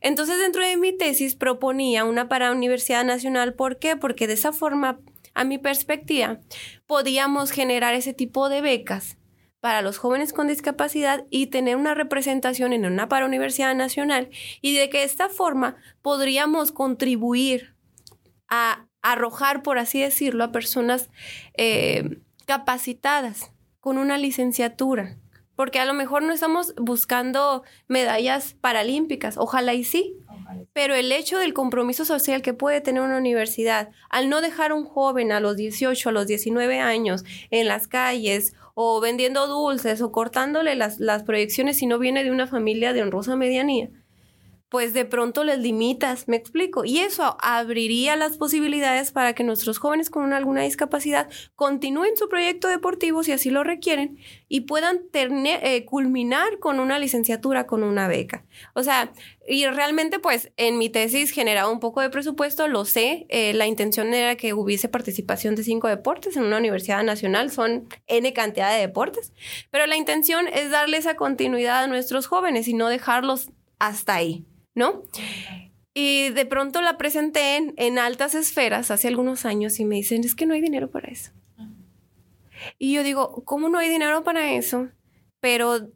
Entonces, 0.00 0.38
dentro 0.38 0.66
de 0.66 0.76
mi 0.78 0.96
tesis 0.96 1.34
proponía 1.34 2.04
una 2.04 2.28
para 2.28 2.50
Universidad 2.50 3.04
Nacional, 3.04 3.54
¿por 3.54 3.78
qué? 3.78 3.96
Porque 3.96 4.26
de 4.26 4.34
esa 4.34 4.52
forma 4.52 5.00
a 5.38 5.44
mi 5.44 5.56
perspectiva, 5.56 6.40
podíamos 6.86 7.52
generar 7.52 7.94
ese 7.94 8.12
tipo 8.12 8.48
de 8.48 8.60
becas 8.60 9.18
para 9.60 9.82
los 9.82 9.96
jóvenes 9.96 10.32
con 10.32 10.48
discapacidad 10.48 11.26
y 11.30 11.46
tener 11.46 11.76
una 11.76 11.94
representación 11.94 12.72
en 12.72 12.84
una 12.84 13.08
para 13.08 13.24
Universidad 13.24 13.72
Nacional 13.76 14.30
y 14.60 14.76
de 14.76 14.90
que 14.90 14.98
de 14.98 15.04
esta 15.04 15.28
forma 15.28 15.76
podríamos 16.02 16.72
contribuir 16.72 17.76
a 18.48 18.88
arrojar, 19.00 19.62
por 19.62 19.78
así 19.78 20.00
decirlo, 20.00 20.42
a 20.42 20.50
personas 20.50 21.08
eh, 21.54 22.18
capacitadas 22.44 23.52
con 23.78 23.96
una 23.96 24.18
licenciatura. 24.18 25.18
Porque 25.54 25.78
a 25.78 25.84
lo 25.84 25.94
mejor 25.94 26.22
no 26.22 26.32
estamos 26.32 26.74
buscando 26.76 27.62
medallas 27.86 28.54
paralímpicas, 28.60 29.36
ojalá 29.38 29.74
y 29.74 29.84
sí, 29.84 30.16
pero 30.72 30.94
el 30.94 31.12
hecho 31.12 31.38
del 31.38 31.54
compromiso 31.54 32.04
social 32.04 32.42
que 32.42 32.54
puede 32.54 32.80
tener 32.80 33.02
una 33.02 33.18
universidad 33.18 33.90
al 34.10 34.28
no 34.28 34.40
dejar 34.40 34.70
a 34.70 34.74
un 34.74 34.84
joven 34.84 35.32
a 35.32 35.40
los 35.40 35.56
18, 35.56 36.08
a 36.08 36.12
los 36.12 36.26
19 36.26 36.80
años 36.80 37.24
en 37.50 37.66
las 37.66 37.88
calles 37.88 38.54
o 38.74 39.00
vendiendo 39.00 39.46
dulces 39.46 40.00
o 40.00 40.12
cortándole 40.12 40.74
las, 40.74 41.00
las 41.00 41.22
proyecciones 41.24 41.78
si 41.78 41.86
no 41.86 41.98
viene 41.98 42.24
de 42.24 42.30
una 42.30 42.46
familia 42.46 42.92
de 42.92 43.02
honrosa 43.02 43.36
medianía, 43.36 43.90
pues 44.68 44.92
de 44.92 45.04
pronto 45.04 45.44
les 45.44 45.58
limitas, 45.58 46.28
me 46.28 46.36
explico. 46.36 46.84
Y 46.84 46.98
eso 46.98 47.36
abriría 47.40 48.16
las 48.16 48.36
posibilidades 48.36 49.12
para 49.12 49.34
que 49.34 49.44
nuestros 49.44 49.78
jóvenes 49.78 50.10
con 50.10 50.32
alguna 50.32 50.62
discapacidad 50.62 51.28
continúen 51.56 52.16
su 52.16 52.28
proyecto 52.28 52.68
deportivo 52.68 53.22
si 53.22 53.32
así 53.32 53.50
lo 53.50 53.64
requieren 53.64 54.18
y 54.48 54.62
puedan 54.62 55.00
eh, 55.12 55.84
culminar 55.84 56.58
con 56.58 56.80
una 56.80 56.98
licenciatura, 56.98 57.66
con 57.66 57.82
una 57.82 58.08
beca. 58.08 58.44
O 58.74 58.82
sea, 58.82 59.12
y 59.46 59.66
realmente 59.66 60.18
pues 60.18 60.52
en 60.56 60.76
mi 60.76 60.90
tesis 60.90 61.30
generaba 61.30 61.70
un 61.70 61.80
poco 61.80 62.02
de 62.02 62.10
presupuesto, 62.10 62.68
lo 62.68 62.84
sé, 62.84 63.26
eh, 63.30 63.54
la 63.54 63.66
intención 63.66 64.12
era 64.12 64.36
que 64.36 64.52
hubiese 64.52 64.88
participación 64.88 65.54
de 65.54 65.64
cinco 65.64 65.88
deportes 65.88 66.36
en 66.36 66.44
una 66.44 66.58
universidad 66.58 67.02
nacional, 67.02 67.50
son 67.50 67.88
N 68.06 68.32
cantidad 68.34 68.72
de 68.72 68.80
deportes, 68.80 69.32
pero 69.70 69.86
la 69.86 69.96
intención 69.96 70.46
es 70.48 70.70
darle 70.70 70.98
esa 70.98 71.16
continuidad 71.16 71.84
a 71.84 71.86
nuestros 71.86 72.26
jóvenes 72.26 72.68
y 72.68 72.74
no 72.74 72.88
dejarlos 72.88 73.50
hasta 73.78 74.14
ahí. 74.14 74.44
¿No? 74.78 75.02
Y 75.92 76.30
de 76.30 76.46
pronto 76.46 76.80
la 76.80 76.96
presenté 76.96 77.56
en, 77.56 77.98
altas 77.98 78.34
esferas 78.34 78.90
hace 78.90 79.08
algunos 79.08 79.44
años 79.44 79.80
y 79.80 79.84
me 79.84 79.96
dicen, 79.96 80.24
es 80.24 80.34
que 80.34 80.46
no 80.46 80.54
hay 80.54 80.60
dinero 80.60 80.90
para 80.90 81.08
eso. 81.08 81.32
Y 82.78 82.94
yo 82.94 83.02
digo, 83.02 83.42
¿cómo 83.44 83.68
no 83.68 83.78
hay 83.78 83.88
dinero 83.88 84.22
para 84.22 84.52
eso? 84.52 84.88
Pero 85.40 85.90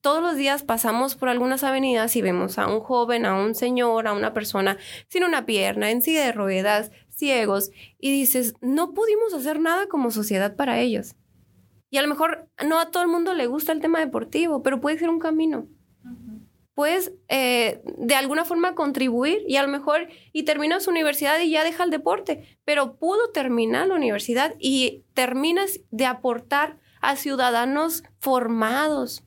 todos 0.00 0.22
los 0.22 0.36
días 0.36 0.64
pasamos 0.64 1.14
por 1.14 1.28
algunas 1.28 1.62
avenidas 1.62 2.16
y 2.16 2.22
vemos 2.22 2.58
a 2.58 2.66
un 2.66 2.80
joven, 2.80 3.24
a 3.26 3.40
un 3.40 3.54
señor, 3.54 4.08
a 4.08 4.12
una 4.12 4.34
persona 4.34 4.76
sin 5.08 5.24
una 5.24 5.46
pierna, 5.46 5.90
en 5.90 6.02
silla 6.02 6.24
de 6.24 6.32
ruedas, 6.32 6.90
ciegos, 7.08 7.70
y 7.98 8.10
dices, 8.10 8.54
no 8.60 8.92
pudimos 8.92 9.32
hacer 9.34 9.60
nada 9.60 9.86
como 9.86 10.10
sociedad 10.10 10.56
para 10.56 10.80
ellos. 10.80 11.14
Y 11.90 11.98
a 11.98 12.02
lo 12.02 12.08
mejor 12.08 12.50
no 12.66 12.80
a 12.80 12.90
todo 12.90 13.04
el 13.04 13.08
mundo 13.08 13.34
le 13.34 13.46
gusta 13.46 13.70
el 13.70 13.80
tema 13.80 14.00
deportivo, 14.00 14.62
pero 14.64 14.80
puede 14.80 14.98
ser 14.98 15.10
un 15.10 15.20
camino 15.20 15.68
puedes 16.74 17.12
eh, 17.28 17.80
de 17.98 18.14
alguna 18.14 18.44
forma 18.44 18.74
contribuir 18.74 19.44
y 19.46 19.56
a 19.56 19.62
lo 19.62 19.68
mejor 19.68 20.08
y 20.32 20.42
termina 20.42 20.80
su 20.80 20.90
universidad 20.90 21.40
y 21.40 21.50
ya 21.50 21.64
deja 21.64 21.84
el 21.84 21.90
deporte, 21.90 22.58
pero 22.64 22.96
pudo 22.96 23.30
terminar 23.30 23.88
la 23.88 23.94
universidad 23.94 24.54
y 24.58 25.04
terminas 25.14 25.80
de 25.90 26.06
aportar 26.06 26.78
a 27.00 27.16
ciudadanos 27.16 28.02
formados. 28.18 29.24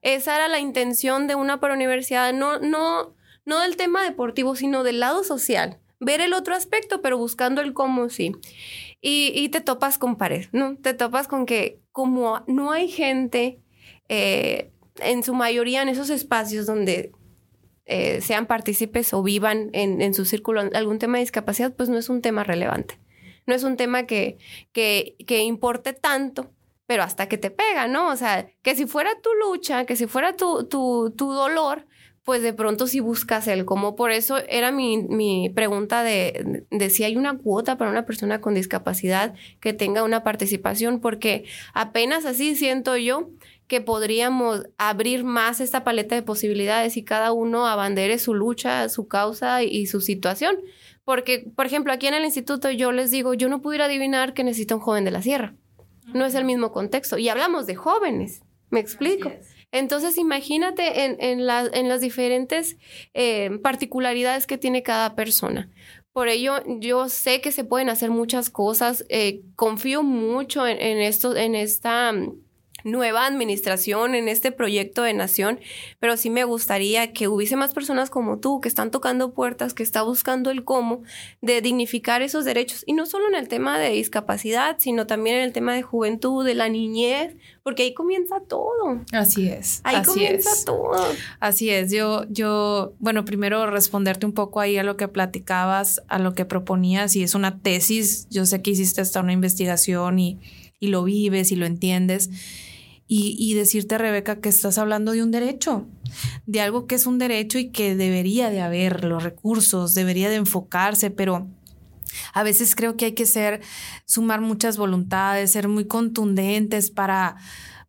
Esa 0.00 0.36
era 0.36 0.48
la 0.48 0.60
intención 0.60 1.26
de 1.26 1.34
una 1.34 1.60
para 1.60 1.74
universidad, 1.74 2.32
no, 2.32 2.58
no, 2.58 3.14
no 3.44 3.60
del 3.60 3.76
tema 3.76 4.04
deportivo, 4.04 4.54
sino 4.56 4.84
del 4.84 5.00
lado 5.00 5.24
social. 5.24 5.78
Ver 5.98 6.20
el 6.20 6.34
otro 6.34 6.54
aspecto, 6.54 7.02
pero 7.02 7.18
buscando 7.18 7.60
el 7.60 7.72
cómo 7.72 8.08
sí. 8.08 8.32
Y, 9.00 9.32
y 9.34 9.48
te 9.48 9.60
topas 9.60 9.98
con 9.98 10.16
pared, 10.16 10.46
¿no? 10.52 10.76
Te 10.76 10.94
topas 10.94 11.26
con 11.26 11.46
que 11.46 11.80
como 11.90 12.44
no 12.46 12.70
hay 12.70 12.88
gente 12.88 13.60
eh, 14.08 14.70
en 15.00 15.22
su 15.22 15.34
mayoría 15.34 15.82
en 15.82 15.88
esos 15.88 16.10
espacios 16.10 16.66
donde 16.66 17.12
eh, 17.84 18.20
sean 18.20 18.46
partícipes 18.46 19.14
o 19.14 19.22
vivan 19.22 19.70
en, 19.72 20.12
su 20.14 20.24
círculo 20.24 20.62
algún 20.74 20.98
tema 20.98 21.18
de 21.18 21.22
discapacidad, 21.22 21.74
pues 21.74 21.88
no 21.88 21.98
es 21.98 22.08
un 22.08 22.20
tema 22.20 22.42
relevante. 22.42 22.98
No 23.46 23.54
es 23.54 23.62
un 23.62 23.76
tema 23.76 24.06
que, 24.06 24.38
que, 24.72 25.14
que 25.24 25.44
importe 25.44 25.92
tanto, 25.92 26.50
pero 26.86 27.04
hasta 27.04 27.28
que 27.28 27.38
te 27.38 27.50
pega, 27.50 27.86
¿no? 27.86 28.08
O 28.08 28.16
sea, 28.16 28.48
que 28.62 28.74
si 28.74 28.86
fuera 28.86 29.20
tu 29.20 29.30
lucha, 29.34 29.86
que 29.86 29.94
si 29.94 30.06
fuera 30.06 30.34
tu, 30.34 30.64
tu, 30.64 31.14
tu 31.16 31.32
dolor, 31.32 31.86
pues 32.26 32.42
de 32.42 32.52
pronto 32.52 32.88
si 32.88 32.98
buscas 32.98 33.46
el 33.46 33.64
cómo. 33.64 33.94
Por 33.94 34.10
eso 34.10 34.38
era 34.48 34.72
mi, 34.72 34.98
mi 34.98 35.48
pregunta 35.48 36.02
de, 36.02 36.64
de, 36.72 36.90
si 36.90 37.04
hay 37.04 37.16
una 37.16 37.38
cuota 37.38 37.78
para 37.78 37.92
una 37.92 38.04
persona 38.04 38.40
con 38.40 38.52
discapacidad 38.52 39.34
que 39.60 39.72
tenga 39.72 40.02
una 40.02 40.24
participación, 40.24 40.98
porque 40.98 41.44
apenas 41.72 42.26
así 42.26 42.56
siento 42.56 42.96
yo 42.96 43.30
que 43.68 43.80
podríamos 43.80 44.66
abrir 44.76 45.22
más 45.22 45.60
esta 45.60 45.84
paleta 45.84 46.16
de 46.16 46.22
posibilidades 46.22 46.96
y 46.96 47.04
cada 47.04 47.30
uno 47.30 47.68
abandere 47.68 48.18
su 48.18 48.34
lucha, 48.34 48.88
su 48.88 49.06
causa 49.06 49.62
y 49.62 49.86
su 49.86 50.00
situación. 50.00 50.56
Porque, 51.04 51.48
por 51.54 51.66
ejemplo, 51.66 51.92
aquí 51.92 52.08
en 52.08 52.14
el 52.14 52.24
instituto 52.24 52.72
yo 52.72 52.90
les 52.90 53.12
digo, 53.12 53.34
yo 53.34 53.48
no 53.48 53.62
pudiera 53.62 53.84
adivinar 53.84 54.34
que 54.34 54.42
necesita 54.42 54.74
un 54.74 54.80
joven 54.80 55.04
de 55.04 55.12
la 55.12 55.22
sierra. 55.22 55.54
No 56.12 56.24
es 56.24 56.34
el 56.34 56.44
mismo 56.44 56.72
contexto. 56.72 57.18
Y 57.18 57.28
hablamos 57.28 57.68
de 57.68 57.76
jóvenes, 57.76 58.42
¿me 58.70 58.80
explico? 58.80 59.30
Entonces, 59.72 60.16
imagínate 60.18 61.04
en, 61.04 61.16
en, 61.20 61.40
en 61.40 61.88
las 61.88 62.00
diferentes 62.00 62.76
eh, 63.14 63.58
particularidades 63.62 64.46
que 64.46 64.58
tiene 64.58 64.82
cada 64.82 65.14
persona. 65.14 65.70
Por 66.12 66.28
ello, 66.28 66.62
yo 66.80 67.08
sé 67.10 67.42
que 67.42 67.52
se 67.52 67.64
pueden 67.64 67.90
hacer 67.90 68.10
muchas 68.10 68.48
cosas. 68.48 69.04
Eh, 69.10 69.42
confío 69.54 70.02
mucho 70.02 70.66
en, 70.66 70.80
en, 70.80 70.98
en 70.98 71.54
esta 71.54 72.12
nueva 72.86 73.26
administración 73.26 74.14
en 74.14 74.28
este 74.28 74.52
proyecto 74.52 75.02
de 75.02 75.12
nación, 75.12 75.58
pero 75.98 76.16
sí 76.16 76.30
me 76.30 76.44
gustaría 76.44 77.12
que 77.12 77.28
hubiese 77.28 77.56
más 77.56 77.74
personas 77.74 78.10
como 78.10 78.38
tú 78.38 78.60
que 78.60 78.68
están 78.68 78.90
tocando 78.90 79.34
puertas, 79.34 79.74
que 79.74 79.82
están 79.82 80.06
buscando 80.06 80.50
el 80.50 80.64
cómo 80.64 81.02
de 81.42 81.60
dignificar 81.60 82.22
esos 82.22 82.44
derechos 82.44 82.84
y 82.86 82.92
no 82.92 83.04
solo 83.04 83.28
en 83.28 83.34
el 83.34 83.48
tema 83.48 83.78
de 83.78 83.90
discapacidad, 83.90 84.76
sino 84.78 85.06
también 85.06 85.36
en 85.36 85.42
el 85.42 85.52
tema 85.52 85.74
de 85.74 85.82
juventud, 85.82 86.44
de 86.44 86.54
la 86.54 86.68
niñez, 86.68 87.34
porque 87.64 87.82
ahí 87.82 87.94
comienza 87.94 88.40
todo. 88.40 89.00
Así 89.12 89.48
es. 89.48 89.80
Ahí 89.82 90.02
comienza 90.04 90.50
todo. 90.64 91.04
Así 91.40 91.70
es. 91.70 91.90
Yo, 91.90 92.24
yo, 92.28 92.94
bueno, 93.00 93.24
primero 93.24 93.66
responderte 93.68 94.26
un 94.26 94.32
poco 94.32 94.60
ahí 94.60 94.78
a 94.78 94.84
lo 94.84 94.96
que 94.96 95.08
platicabas, 95.08 96.02
a 96.06 96.20
lo 96.20 96.34
que 96.34 96.44
proponías, 96.44 97.16
y 97.16 97.24
es 97.24 97.34
una 97.34 97.58
tesis. 97.58 98.28
Yo 98.30 98.46
sé 98.46 98.62
que 98.62 98.70
hiciste 98.70 99.00
hasta 99.00 99.20
una 99.20 99.32
investigación 99.32 100.20
y, 100.20 100.38
y 100.78 100.88
lo 100.88 101.02
vives 101.02 101.50
y 101.50 101.56
lo 101.56 101.66
entiendes 101.66 102.30
y, 103.08 103.54
decirte, 103.54 103.98
Rebeca, 103.98 104.40
que 104.40 104.48
estás 104.48 104.78
hablando 104.78 105.12
de 105.12 105.22
un 105.22 105.30
derecho, 105.30 105.86
de 106.46 106.60
algo 106.60 106.86
que 106.86 106.96
es 106.96 107.06
un 107.06 107.18
derecho 107.18 107.58
y 107.58 107.70
que 107.70 107.94
debería 107.94 108.50
de 108.50 108.60
haber 108.60 109.04
los 109.04 109.22
recursos, 109.22 109.94
debería 109.94 110.28
de 110.28 110.36
enfocarse, 110.36 111.10
pero 111.10 111.46
a 112.32 112.42
veces 112.42 112.74
creo 112.74 112.96
que 112.96 113.06
hay 113.06 113.12
que 113.12 113.26
ser, 113.26 113.60
sumar 114.06 114.40
muchas 114.40 114.76
voluntades, 114.76 115.52
ser 115.52 115.68
muy 115.68 115.86
contundentes 115.86 116.90
para 116.90 117.36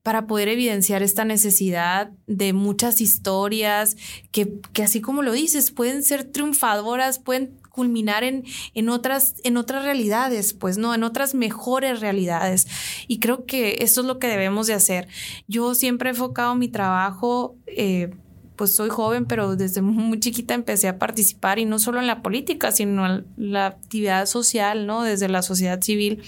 para 0.04 0.26
poder 0.26 0.48
evidenciar 0.48 1.04
esta 1.04 1.26
necesidad 1.26 2.12
de 2.28 2.54
muchas 2.54 3.02
historias 3.02 3.98
que, 4.32 4.54
que, 4.72 4.82
así 4.82 5.02
como 5.02 5.22
lo 5.22 5.34
dices, 5.34 5.72
pueden 5.72 6.02
ser 6.02 6.24
triunfadoras, 6.24 7.20
pueden 7.20 7.58
culminar 7.78 8.24
en, 8.24 8.44
en, 8.74 8.90
otras, 8.90 9.36
en 9.44 9.56
otras 9.56 9.84
realidades, 9.84 10.54
pues 10.54 10.80
no, 10.80 10.96
en 10.96 11.04
otras 11.04 11.36
mejores 11.36 12.00
realidades. 12.00 12.66
Y 13.08 13.20
creo 13.20 13.46
que 13.46 13.78
eso 13.82 14.02
es 14.02 14.08
lo 14.08 14.18
que 14.18 14.26
debemos 14.26 14.66
de 14.66 14.74
hacer. 14.74 15.08
Yo 15.48 15.76
siempre 15.76 16.10
he 16.10 16.14
enfocado 16.14 16.56
mi 16.56 16.70
trabajo, 16.70 17.56
eh, 17.68 18.10
pues 18.56 18.76
soy 18.76 18.90
joven, 18.90 19.28
pero 19.28 19.56
desde 19.56 19.82
muy 19.84 20.20
chiquita 20.20 20.56
empecé 20.56 20.88
a 20.88 20.98
participar 20.98 21.60
y 21.60 21.66
no 21.66 21.78
solo 21.78 22.00
en 22.00 22.08
la 22.08 22.24
política, 22.24 22.72
sino 22.72 23.06
en 23.06 23.28
la 23.38 23.68
actividad 23.68 24.26
social, 24.26 24.88
¿no? 24.88 25.04
Desde 25.04 25.30
la 25.30 25.44
sociedad 25.44 25.80
civil, 25.80 26.24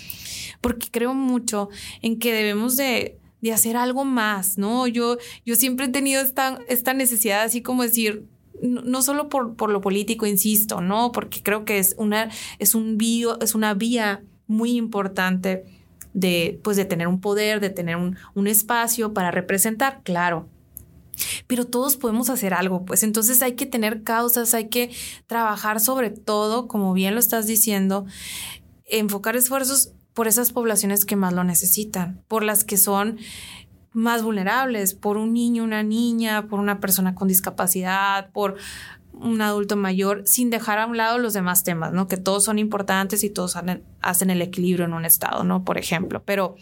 porque 0.62 0.90
creo 0.92 1.16
mucho 1.16 1.70
en 2.04 2.20
que 2.20 2.32
debemos 2.32 2.78
de 2.78 3.18
de 3.42 3.54
hacer 3.54 3.78
algo 3.78 4.04
más, 4.04 4.58
¿no? 4.58 4.86
Yo, 4.86 5.18
yo 5.46 5.56
siempre 5.56 5.86
he 5.86 5.90
tenido 5.90 6.22
esta, 6.22 6.60
esta 6.68 6.94
necesidad 6.94 7.44
así 7.44 7.62
como 7.62 7.84
decir, 7.84 8.26
no, 8.62 9.02
solo 9.02 9.30
por, 9.30 9.56
por, 9.56 9.70
lo 9.70 9.82
político, 9.82 10.26
insisto, 10.26 10.82
¿no? 10.82 11.12
Porque 11.12 11.42
creo 11.42 11.66
que 11.66 11.80
es 11.80 11.96
una, 11.98 12.30
es 12.60 12.76
un 12.76 12.98
es 13.42 13.56
una 13.56 13.74
vía 13.74 14.24
muy 14.48 14.72
importante 14.72 15.66
de, 16.14 16.60
pues, 16.64 16.78
de 16.78 16.86
tener 16.86 17.08
un 17.08 17.22
poder, 17.22 17.60
de 17.60 17.70
tener 17.70 17.96
un, 17.96 18.18
un 18.34 18.48
espacio 18.48 19.14
para 19.14 19.32
representar, 19.32 20.02
claro. 20.04 20.48
Pero 21.48 21.66
todos 21.66 21.98
podemos 21.98 22.30
hacer 22.30 22.54
algo, 22.54 22.86
pues 22.86 23.04
entonces 23.04 23.42
hay 23.42 23.54
que 23.54 23.66
tener 23.66 24.04
causas, 24.04 24.54
hay 24.54 24.70
que 24.70 24.92
trabajar 25.28 25.82
sobre 25.82 26.12
todo, 26.12 26.68
como 26.68 26.94
bien 26.94 27.14
lo 27.14 27.20
estás 27.20 27.46
diciendo, 27.46 28.06
enfocar 28.86 29.36
esfuerzos 29.36 29.92
por 30.14 30.28
esas 30.28 30.52
poblaciones 30.52 31.06
que 31.06 31.16
más 31.16 31.34
lo 31.34 31.44
necesitan, 31.44 32.24
por 32.28 32.44
las 32.44 32.64
que 32.64 32.78
son 32.78 33.18
más 33.92 34.24
vulnerables, 34.24 34.94
por 34.94 35.18
un 35.18 35.34
niño, 35.34 35.64
una 35.64 35.84
niña, 35.84 36.48
por 36.48 36.60
una 36.60 36.80
persona 36.80 37.16
con 37.16 37.28
discapacidad, 37.28 38.32
por 38.32 38.58
un 39.20 39.42
adulto 39.42 39.76
mayor, 39.76 40.24
sin 40.26 40.50
dejar 40.50 40.80
a 40.80 40.86
un 40.86 40.96
lado 40.96 41.18
los 41.18 41.34
demás 41.34 41.64
temas, 41.64 41.92
¿no? 41.92 42.08
Que 42.08 42.16
todos 42.18 42.46
son 42.46 42.58
importantes 42.58 43.24
y 43.24 43.30
todos 43.30 43.58
hacen 44.02 44.30
el 44.30 44.42
equilibrio 44.42 44.86
en 44.86 44.94
un 44.94 45.04
estado, 45.04 45.44
¿no? 45.44 45.66
Por 45.66 45.78
ejemplo, 45.78 46.24
pero, 46.24 46.56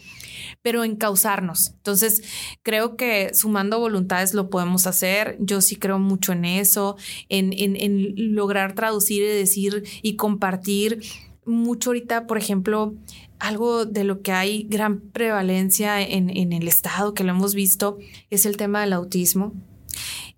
pero 0.62 0.82
encauzarnos. 0.82 1.70
Entonces, 1.76 2.22
creo 2.62 2.96
que 2.96 3.32
sumando 3.32 3.78
voluntades 3.78 4.34
lo 4.34 4.50
podemos 4.50 4.86
hacer. 4.86 5.36
Yo 5.38 5.60
sí 5.60 5.76
creo 5.76 5.98
mucho 5.98 6.32
en 6.32 6.44
eso, 6.44 6.96
en, 7.28 7.52
en, 7.52 7.76
en 7.76 8.34
lograr 8.34 8.74
traducir 8.74 9.22
y 9.22 9.26
decir 9.26 9.84
y 10.02 10.16
compartir 10.16 11.00
mucho 11.46 11.90
ahorita, 11.90 12.26
por 12.26 12.38
ejemplo, 12.38 12.94
algo 13.38 13.84
de 13.84 14.04
lo 14.04 14.22
que 14.22 14.32
hay 14.32 14.64
gran 14.64 15.00
prevalencia 15.00 16.00
en, 16.00 16.30
el 16.52 16.68
Estado, 16.68 17.14
que 17.14 17.24
lo 17.24 17.30
hemos 17.30 17.54
visto, 17.54 17.98
es 18.30 18.46
el 18.46 18.56
tema 18.56 18.80
del 18.80 18.92
autismo. 18.92 19.54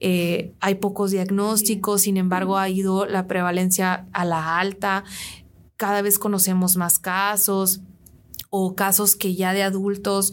Eh, 0.00 0.54
hay 0.60 0.76
pocos 0.76 1.10
diagnósticos, 1.10 2.02
sin 2.02 2.16
embargo, 2.16 2.58
ha 2.58 2.68
ido 2.68 3.06
la 3.06 3.26
prevalencia 3.26 4.06
a 4.12 4.24
la 4.24 4.58
alta. 4.58 5.04
Cada 5.76 6.02
vez 6.02 6.18
conocemos 6.18 6.76
más 6.76 6.98
casos 6.98 7.80
o 8.50 8.74
casos 8.74 9.16
que 9.16 9.34
ya 9.34 9.52
de 9.52 9.62
adultos 9.62 10.32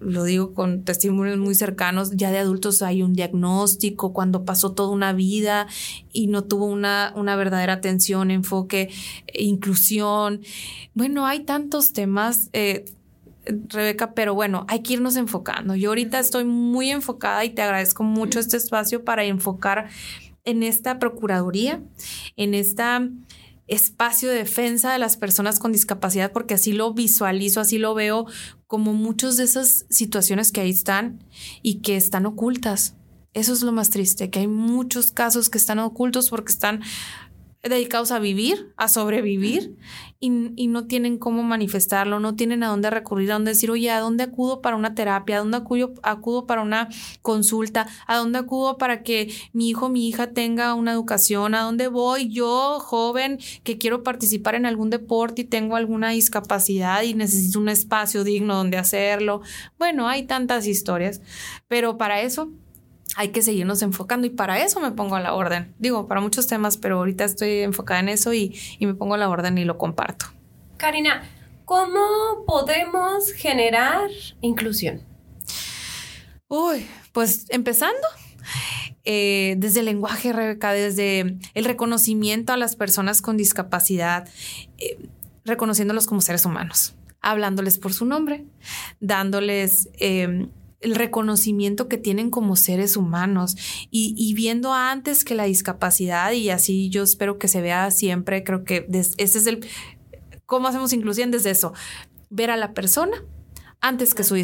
lo 0.00 0.24
digo 0.24 0.54
con 0.54 0.84
testimonios 0.84 1.38
muy 1.38 1.54
cercanos, 1.54 2.12
ya 2.12 2.30
de 2.30 2.38
adultos 2.38 2.82
hay 2.82 3.02
un 3.02 3.12
diagnóstico 3.12 4.12
cuando 4.12 4.44
pasó 4.44 4.72
toda 4.72 4.90
una 4.90 5.12
vida 5.12 5.66
y 6.12 6.26
no 6.26 6.44
tuvo 6.44 6.66
una, 6.66 7.12
una 7.16 7.36
verdadera 7.36 7.74
atención, 7.74 8.30
enfoque, 8.30 8.90
inclusión. 9.32 10.40
Bueno, 10.94 11.26
hay 11.26 11.40
tantos 11.40 11.92
temas. 11.92 12.50
Eh, 12.52 12.84
Rebeca, 13.68 14.12
pero 14.12 14.34
bueno, 14.34 14.66
hay 14.68 14.80
que 14.80 14.94
irnos 14.94 15.14
enfocando. 15.14 15.76
Yo 15.76 15.90
ahorita 15.90 16.18
estoy 16.18 16.44
muy 16.44 16.90
enfocada 16.90 17.44
y 17.44 17.50
te 17.50 17.62
agradezco 17.62 18.02
mucho 18.02 18.40
este 18.40 18.56
espacio 18.56 19.04
para 19.04 19.22
enfocar 19.22 19.88
en 20.44 20.62
esta 20.62 20.98
Procuraduría, 20.98 21.80
en 22.36 22.54
esta 22.54 23.08
espacio 23.68 24.28
de 24.28 24.36
defensa 24.36 24.92
de 24.92 24.98
las 24.98 25.16
personas 25.16 25.58
con 25.58 25.72
discapacidad, 25.72 26.32
porque 26.32 26.54
así 26.54 26.72
lo 26.72 26.94
visualizo, 26.94 27.60
así 27.60 27.78
lo 27.78 27.94
veo 27.94 28.26
como 28.66 28.92
muchas 28.92 29.36
de 29.36 29.44
esas 29.44 29.86
situaciones 29.90 30.52
que 30.52 30.60
ahí 30.60 30.70
están 30.70 31.24
y 31.62 31.80
que 31.80 31.96
están 31.96 32.26
ocultas. 32.26 32.94
Eso 33.32 33.52
es 33.52 33.62
lo 33.62 33.72
más 33.72 33.90
triste, 33.90 34.30
que 34.30 34.38
hay 34.38 34.48
muchos 34.48 35.12
casos 35.12 35.50
que 35.50 35.58
están 35.58 35.78
ocultos 35.78 36.30
porque 36.30 36.52
están 36.52 36.80
dedicados 37.68 38.10
a 38.10 38.18
vivir, 38.18 38.72
a 38.76 38.88
sobrevivir 38.88 39.76
y, 40.18 40.66
no 40.68 40.86
tienen 40.86 41.18
cómo 41.18 41.42
manifestarlo, 41.42 42.20
no 42.20 42.34
tienen 42.34 42.62
a 42.62 42.68
dónde 42.68 42.90
recurrir, 42.90 43.30
a 43.30 43.34
dónde 43.34 43.52
decir, 43.52 43.70
oye, 43.70 43.90
¿a 43.90 44.00
dónde 44.00 44.24
acudo 44.24 44.62
para 44.62 44.76
una 44.76 44.94
terapia? 44.94 45.36
¿A 45.36 45.38
dónde 45.40 45.58
acudo, 45.58 45.94
acudo 46.02 46.46
para 46.46 46.62
una 46.62 46.88
consulta? 47.22 47.86
¿A 48.06 48.16
dónde 48.16 48.38
acudo 48.38 48.78
para 48.78 49.02
que 49.02 49.32
mi 49.52 49.68
hijo, 49.68 49.88
mi 49.88 50.08
hija 50.08 50.32
tenga 50.32 50.74
una 50.74 50.92
educación? 50.92 51.54
¿A 51.54 51.62
dónde 51.62 51.88
voy 51.88 52.28
yo, 52.28 52.80
joven, 52.80 53.38
que 53.62 53.78
quiero 53.78 54.02
participar 54.02 54.54
en 54.54 54.66
algún 54.66 54.90
deporte 54.90 55.42
y 55.42 55.44
tengo 55.44 55.76
alguna 55.76 56.10
discapacidad 56.10 57.02
y 57.02 57.14
necesito 57.14 57.58
un 57.58 57.68
espacio 57.68 58.24
digno 58.24 58.56
donde 58.56 58.78
hacerlo? 58.78 59.42
Bueno, 59.78 60.08
hay 60.08 60.24
tantas 60.24 60.66
historias, 60.66 61.20
pero 61.68 61.98
para 61.98 62.22
eso 62.22 62.50
hay 63.14 63.28
que 63.28 63.42
seguirnos 63.42 63.82
enfocando 63.82 64.26
y 64.26 64.30
para 64.30 64.62
eso 64.62 64.80
me 64.80 64.90
pongo 64.90 65.16
a 65.16 65.20
la 65.20 65.34
orden. 65.34 65.74
Digo, 65.78 66.08
para 66.08 66.20
muchos 66.20 66.46
temas, 66.46 66.76
pero 66.76 66.98
ahorita 66.98 67.24
estoy 67.24 67.60
enfocada 67.60 68.00
en 68.00 68.08
eso 68.08 68.34
y, 68.34 68.58
me 68.80 68.94
pongo 68.94 69.14
a 69.14 69.18
la 69.18 69.28
orden 69.28 69.58
y 69.58 69.64
lo 69.64 69.78
comparto. 69.78 70.26
Karina, 70.76 71.28
¿cómo 71.64 72.44
podemos 72.46 73.32
generar 73.32 74.10
inclusión? 74.40 75.02
Uy, 76.48 76.86
pues 77.12 77.46
empezando. 77.48 78.06
Eh, 79.04 79.54
desde 79.58 79.80
el 79.80 79.86
lenguaje, 79.86 80.32
Rebeca, 80.32 80.72
desde 80.72 81.38
el 81.54 81.64
reconocimiento 81.64 82.52
a 82.52 82.56
las 82.56 82.74
personas 82.74 83.22
con 83.22 83.36
discapacidad, 83.36 84.28
eh, 84.78 84.98
reconociéndolos 85.44 86.08
como 86.08 86.20
seres 86.20 86.44
humanos, 86.44 86.96
hablándoles 87.20 87.78
por 87.78 87.92
su 87.92 88.04
nombre, 88.04 88.44
dándoles 88.98 89.88
eh, 90.00 90.48
el 90.86 90.94
reconocimiento 90.94 91.88
que 91.88 91.98
tienen 91.98 92.30
como 92.30 92.54
seres 92.54 92.96
humanos 92.96 93.56
y, 93.90 94.32
viendo 94.34 94.72
antes 94.72 95.24
que 95.24 95.34
la 95.34 95.44
discapacidad 95.44 96.30
y 96.30 96.50
así 96.50 96.88
yo 96.90 97.02
espero 97.02 97.38
que 97.38 97.48
se 97.48 97.60
vea 97.60 97.90
siempre, 97.90 98.44
creo 98.44 98.62
que 98.62 98.86
ese 98.90 99.38
es 99.38 99.46
el, 99.48 99.66
¿cómo 100.46 100.68
hacemos 100.68 100.92
inclusión 100.92 101.32
desde 101.32 101.50
eso? 101.50 101.72
Ver 102.30 102.50
a 102.50 102.56
la 102.56 102.72
persona 102.72 103.16
antes 103.80 104.14
que 104.14 104.22
su 104.22 104.36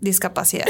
discapacidad. 0.00 0.66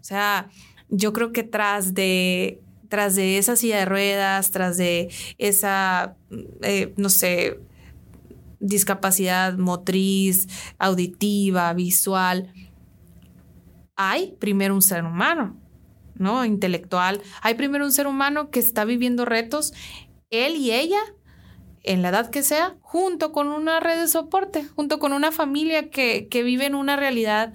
O 0.00 0.04
sea, 0.04 0.50
yo 0.88 1.12
creo 1.12 1.32
que 1.32 1.44
tras 1.44 1.94
de, 1.94 2.60
tras 2.88 3.14
de 3.14 3.38
esa 3.38 3.54
silla 3.54 3.78
de 3.78 3.84
ruedas, 3.84 4.50
tras 4.50 4.76
de 4.76 5.10
esa, 5.38 6.16
eh, 6.62 6.92
no 6.96 7.08
sé, 7.08 7.60
discapacidad 8.58 9.56
motriz, 9.58 10.48
auditiva, 10.78 11.72
visual, 11.72 12.52
hay 13.96 14.34
primero 14.38 14.74
un 14.74 14.82
ser 14.82 15.04
humano, 15.04 15.56
¿no? 16.14 16.44
Intelectual. 16.44 17.20
Hay 17.42 17.54
primero 17.54 17.84
un 17.84 17.92
ser 17.92 18.06
humano 18.06 18.50
que 18.50 18.60
está 18.60 18.84
viviendo 18.84 19.24
retos, 19.24 19.72
él 20.30 20.56
y 20.56 20.72
ella, 20.72 21.00
en 21.82 22.02
la 22.02 22.10
edad 22.10 22.30
que 22.30 22.42
sea, 22.42 22.76
junto 22.80 23.32
con 23.32 23.48
una 23.48 23.80
red 23.80 24.00
de 24.00 24.08
soporte, 24.08 24.64
junto 24.76 24.98
con 24.98 25.12
una 25.12 25.32
familia 25.32 25.90
que, 25.90 26.28
que 26.28 26.42
vive 26.42 26.66
en 26.66 26.74
una 26.74 26.96
realidad 26.96 27.52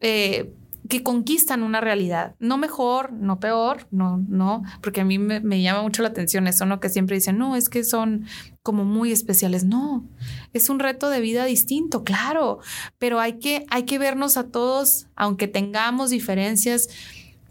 eh, 0.00 0.52
que 0.88 1.02
conquistan 1.02 1.62
una 1.62 1.80
realidad, 1.80 2.34
no 2.38 2.56
mejor, 2.56 3.12
no 3.12 3.38
peor, 3.40 3.86
no, 3.90 4.24
no, 4.28 4.62
porque 4.80 5.02
a 5.02 5.04
mí 5.04 5.18
me, 5.18 5.62
llama 5.62 5.82
mucho 5.82 6.02
la 6.02 6.08
atención 6.08 6.46
eso, 6.46 6.64
¿no? 6.64 6.80
Que 6.80 6.88
siempre 6.88 7.16
dicen, 7.16 7.36
no, 7.36 7.56
es 7.56 7.68
que 7.68 7.84
son 7.84 8.24
como 8.62 8.84
muy 8.84 9.12
especiales. 9.12 9.64
No, 9.64 10.06
es 10.54 10.70
un 10.70 10.78
reto 10.78 11.10
de 11.10 11.20
vida 11.20 11.44
distinto, 11.44 12.04
claro, 12.04 12.60
pero 12.98 13.20
hay 13.20 13.34
que, 13.34 13.66
hay 13.68 13.82
que 13.82 13.98
vernos 13.98 14.36
a 14.38 14.48
todos, 14.48 15.08
aunque 15.14 15.46
tengamos 15.46 16.10
diferencias 16.10 16.88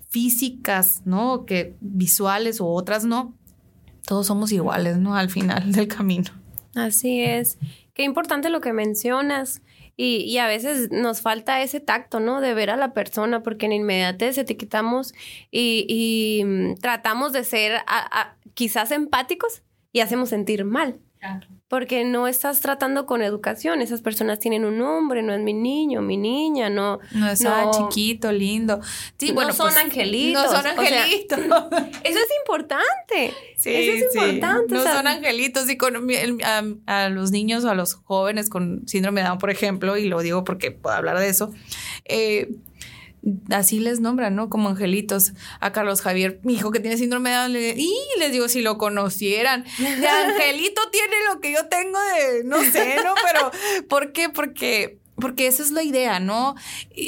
físicas, 0.10 1.04
¿no? 1.06 1.45
Que 1.45 1.76
visuales 1.80 2.60
o 2.60 2.67
otras 2.67 3.06
no, 3.06 3.36
todos 4.06 4.26
somos 4.26 4.52
iguales, 4.52 4.97
¿no? 4.97 5.15
Al 5.15 5.30
final 5.30 5.71
del 5.71 5.88
camino. 5.88 6.32
Así 6.73 7.21
es. 7.21 7.58
Qué 7.93 8.04
importante 8.04 8.50
lo 8.50 8.62
que 8.62 8.73
mencionas. 8.73 9.62
Y, 9.99 10.38
a 10.38 10.45
veces 10.47 10.91
nos 10.91 11.21
falta 11.21 11.63
ese 11.63 11.79
tacto, 11.79 12.19
¿no? 12.19 12.39
De 12.39 12.53
ver 12.53 12.69
a 12.69 12.77
la 12.77 12.93
persona, 12.93 13.41
porque 13.41 13.65
en 13.65 13.71
inmediatez 13.71 14.38
etiquetamos 14.38 15.13
y, 15.49 15.88
y 15.89 16.45
mm, 16.45 16.75
tratamos 16.75 17.33
de 17.33 17.43
ser 17.43 17.81
quizás 18.53 18.91
empáticos 18.91 19.63
y 19.91 20.01
hacemos 20.01 20.29
sentir 20.29 20.65
mal. 20.65 20.99
Porque 21.67 22.06
no 22.06 22.27
estás 22.27 22.62
tratando 22.62 23.06
con 23.06 23.21
educación. 23.21 23.82
Esas 23.82 24.01
personas 24.01 24.39
tienen 24.39 24.63
un 24.63 24.77
nombre, 24.77 25.21
no 25.21 25.34
es 25.34 25.41
mi 25.41 25.53
niño, 25.53 26.01
mi 26.01 26.15
niña, 26.15 26.69
no. 26.69 26.99
No 27.12 27.30
es 27.30 27.43
chiquito, 27.77 28.32
lindo. 28.32 28.80
Sí, 29.17 29.32
bueno, 29.34 29.51
son 29.51 29.71
pues, 29.71 29.84
angelitos. 29.84 30.43
No 30.43 30.49
son 30.49 30.67
angelitos. 30.67 31.39
eso 32.03 32.19
es 32.19 32.27
importante. 32.39 33.34
Sí, 33.58 33.69
eso 33.73 34.06
es 34.06 34.15
importante. 34.15 34.73
No 34.73 34.84
son 34.84 35.08
angelitos. 35.08 35.69
Y 35.69 35.77
con 35.77 36.08
a, 36.86 37.10
los 37.10 37.32
niños 37.32 37.65
o 37.65 37.69
a 37.69 37.75
los 37.75 37.95
jóvenes 37.95 38.49
con 38.49 38.88
síndrome 38.88 39.21
de 39.21 39.27
Down, 39.27 39.39
por 39.39 39.49
ejemplo, 39.49 39.97
y 39.97 40.08
lo 40.08 40.21
digo 40.21 40.43
porque 40.43 40.71
puedo 40.71 40.95
hablar 40.95 41.19
de 41.19 41.27
eso. 41.27 41.53
Eh, 42.06 42.49
así 43.49 43.80
les 43.80 43.99
nombran, 43.99 44.36
¿no? 44.36 44.49
Como 44.49 44.69
angelitos. 44.69 45.34
A 45.60 45.71
Carlos 45.71 46.01
Javier, 46.01 46.39
mi 46.43 46.53
hijo 46.53 46.71
que 46.71 46.80
tiene 46.80 46.97
síndrome 46.97 47.30
de 47.30 47.36
Down, 47.36 47.56
y 47.56 47.95
les 48.19 48.32
digo, 48.32 48.47
si 48.47 48.62
lo 48.62 48.77
conocieran, 48.77 49.65
de 49.80 50.08
angelito 50.08 50.82
tiene 50.91 51.15
lo 51.32 51.39
que 51.41 51.51
yo 51.53 51.67
tengo 51.67 51.99
de, 51.99 52.43
no 52.43 52.58
sé, 52.63 52.97
¿no? 53.03 53.13
Pero, 53.23 53.51
¿por 53.88 54.12
qué? 54.12 54.30
Porque 54.30 54.99
porque 55.19 55.47
esa 55.47 55.63
es 55.63 55.71
la 55.71 55.84
idea, 55.84 56.19
¿no? 56.19 56.56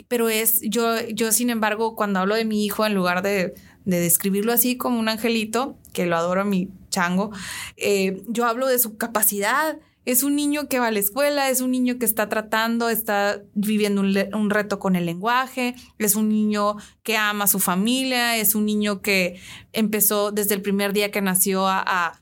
Pero 0.08 0.30
es, 0.30 0.62
yo, 0.62 1.00
yo 1.10 1.32
sin 1.32 1.50
embargo, 1.50 1.95
cuando 1.95 2.19
hablo 2.19 2.36
de 2.36 2.45
mi 2.45 2.65
hijo, 2.65 2.86
en 2.86 2.95
lugar 2.95 3.22
de, 3.22 3.54
describirlo 3.86 4.52
así 4.52 4.78
como 4.78 5.00
un 5.00 5.10
angelito, 5.10 5.78
que 5.93 6.06
lo 6.06 6.15
adoro 6.15 6.41
a 6.41 6.45
mi 6.45 6.69
chango, 6.89 7.32
eh, 7.78 8.22
yo 8.28 8.45
hablo 8.45 8.67
de 8.67 8.80
su 8.80 8.98
capacidad, 8.98 9.78
es 10.10 10.24
un 10.24 10.36
niño 10.36 10.67
que 10.67 10.80
va 10.80 10.88
a 10.88 10.91
la 10.91 10.98
escuela, 10.98 11.52
es 11.52 11.62
un 11.62 11.69
niño 11.69 12.00
que 12.00 12.06
está 12.06 12.30
tratando, 12.30 12.89
está 12.89 13.43
viviendo 13.54 14.02
un, 14.02 14.50
reto 14.50 14.80
con 14.80 14.95
el 14.95 15.06
lenguaje, 15.06 15.76
es 16.00 16.15
un 16.15 16.30
niño 16.30 16.78
que 17.04 17.15
ama 17.15 17.43
a 17.43 17.48
su 17.48 17.60
familia, 17.60 18.36
es 18.36 18.56
un 18.56 18.65
niño 18.65 19.04
que 19.04 19.39
empezó 19.72 20.32
desde 20.32 20.56
el 20.56 20.63
primer 20.63 20.93
día 20.93 21.12
que 21.12 21.22
nació 21.22 21.67
a, 21.67 22.19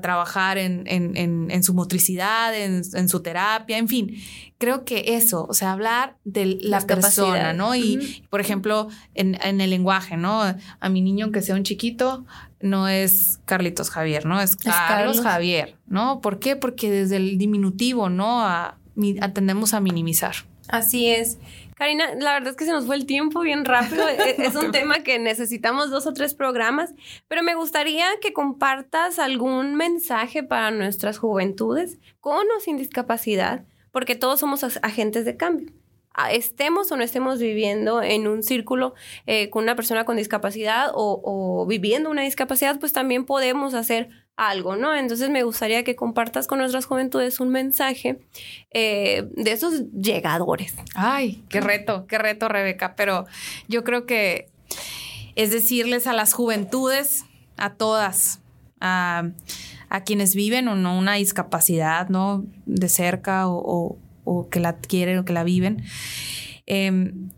trabajar 0.00 0.58
en, 0.58 1.62
su 1.62 1.74
motricidad, 1.74 2.54
en, 2.54 3.08
su 3.08 3.20
terapia, 3.20 3.78
en 3.78 3.88
fin. 3.88 4.16
Creo 4.58 4.84
que 4.84 5.16
eso, 5.16 5.46
o 5.48 5.54
sea, 5.54 5.72
hablar 5.72 6.16
de 6.24 6.58
la 6.60 6.80
persona, 6.80 7.52
¿no? 7.52 7.74
Y, 7.74 8.24
por 8.30 8.40
ejemplo, 8.40 8.88
en, 9.14 9.36
el 9.60 9.70
lenguaje, 9.70 10.16
¿no? 10.16 10.42
A 10.80 10.88
mi 10.88 11.00
niño 11.02 11.30
que 11.30 11.42
sea 11.42 11.54
un 11.54 11.62
chiquito, 11.62 12.24
no 12.60 12.88
es 12.88 13.38
Carlitos 13.44 13.90
Javier, 13.90 14.26
¿no? 14.26 14.40
Es 14.40 14.56
Carlos, 14.56 15.20
Javier, 15.20 15.76
¿no? 15.86 16.20
¿Por 16.20 16.38
qué? 16.38 16.56
Porque 16.56 16.90
desde 16.90 17.16
el 17.16 17.38
diminutivo, 17.38 18.08
¿no? 18.08 18.42
A, 18.42 18.78
atendemos 19.20 19.74
a 19.74 19.80
minimizar. 19.80 20.34
Así 20.68 21.06
es. 21.06 21.38
Karina, 21.76 22.14
la 22.14 22.32
verdad 22.32 22.50
es 22.50 22.56
que 22.56 22.64
se 22.64 22.72
nos 22.72 22.86
fue 22.86 22.96
el 22.96 23.06
tiempo 23.06 23.40
bien 23.40 23.64
rápido. 23.64 24.08
E-, 24.08 24.36
es 24.38 24.54
un 24.56 24.72
tema 24.72 25.00
que 25.00 25.18
necesitamos 25.18 25.90
dos 25.90 26.06
o 26.06 26.12
tres 26.12 26.34
programas, 26.34 26.94
pero 27.28 27.42
me 27.42 27.54
gustaría 27.54 28.06
que 28.20 28.32
compartas 28.32 29.18
algún 29.18 29.76
mensaje 29.76 30.42
para 30.42 30.70
nuestras 30.70 31.18
juventudes 31.18 31.98
con 32.20 32.46
o 32.56 32.60
sin 32.60 32.78
discapacidad, 32.78 33.64
porque 33.92 34.16
todos 34.16 34.40
somos 34.40 34.64
agentes 34.82 35.24
de 35.24 35.36
cambio 35.36 35.72
estemos 36.30 36.90
o 36.90 36.96
no 36.96 37.02
estemos 37.02 37.38
viviendo 37.38 38.02
en 38.02 38.26
un 38.26 38.42
círculo 38.42 38.94
eh, 39.26 39.50
con 39.50 39.64
una 39.64 39.76
persona 39.76 40.04
con 40.04 40.16
discapacidad 40.16 40.90
o, 40.94 41.66
viviendo 41.68 42.10
una 42.10 42.22
discapacidad, 42.22 42.78
pues 42.80 42.92
también 42.92 43.26
podemos 43.26 43.74
hacer 43.74 44.08
algo, 44.36 44.76
¿no? 44.76 44.94
Entonces 44.94 45.30
me 45.30 45.42
gustaría 45.42 45.82
que 45.82 45.96
compartas 45.96 46.46
con 46.46 46.58
nuestras 46.58 46.84
juventudes 46.84 47.40
un 47.40 47.48
mensaje 47.48 48.18
eh, 48.70 49.28
de 49.32 49.52
esos 49.52 49.90
llegadores. 49.92 50.74
Ay, 50.94 51.42
qué 51.48 51.60
reto, 51.60 52.06
qué 52.06 52.18
reto, 52.18 52.48
Rebeca, 52.48 52.94
pero 52.96 53.26
yo 53.68 53.82
creo 53.82 54.04
que 54.04 54.48
es 55.36 55.50
decirles 55.50 56.06
a 56.06 56.12
las 56.12 56.32
juventudes, 56.32 57.24
a 57.56 57.74
todas, 57.74 58.40
a, 58.80 59.24
quienes 60.04 60.34
viven 60.34 60.68
o 60.68 60.76
no 60.76 60.98
una 60.98 61.14
discapacidad, 61.14 62.10
¿no? 62.10 62.44
De 62.66 62.90
cerca 62.90 63.48
o, 63.48 63.96
o 64.24 64.48
que 64.50 64.60
la 64.60 64.76
quieren 64.76 65.18
o 65.18 65.24
que 65.24 65.32
la 65.32 65.44
viven, 65.44 65.82
em, 66.66 67.30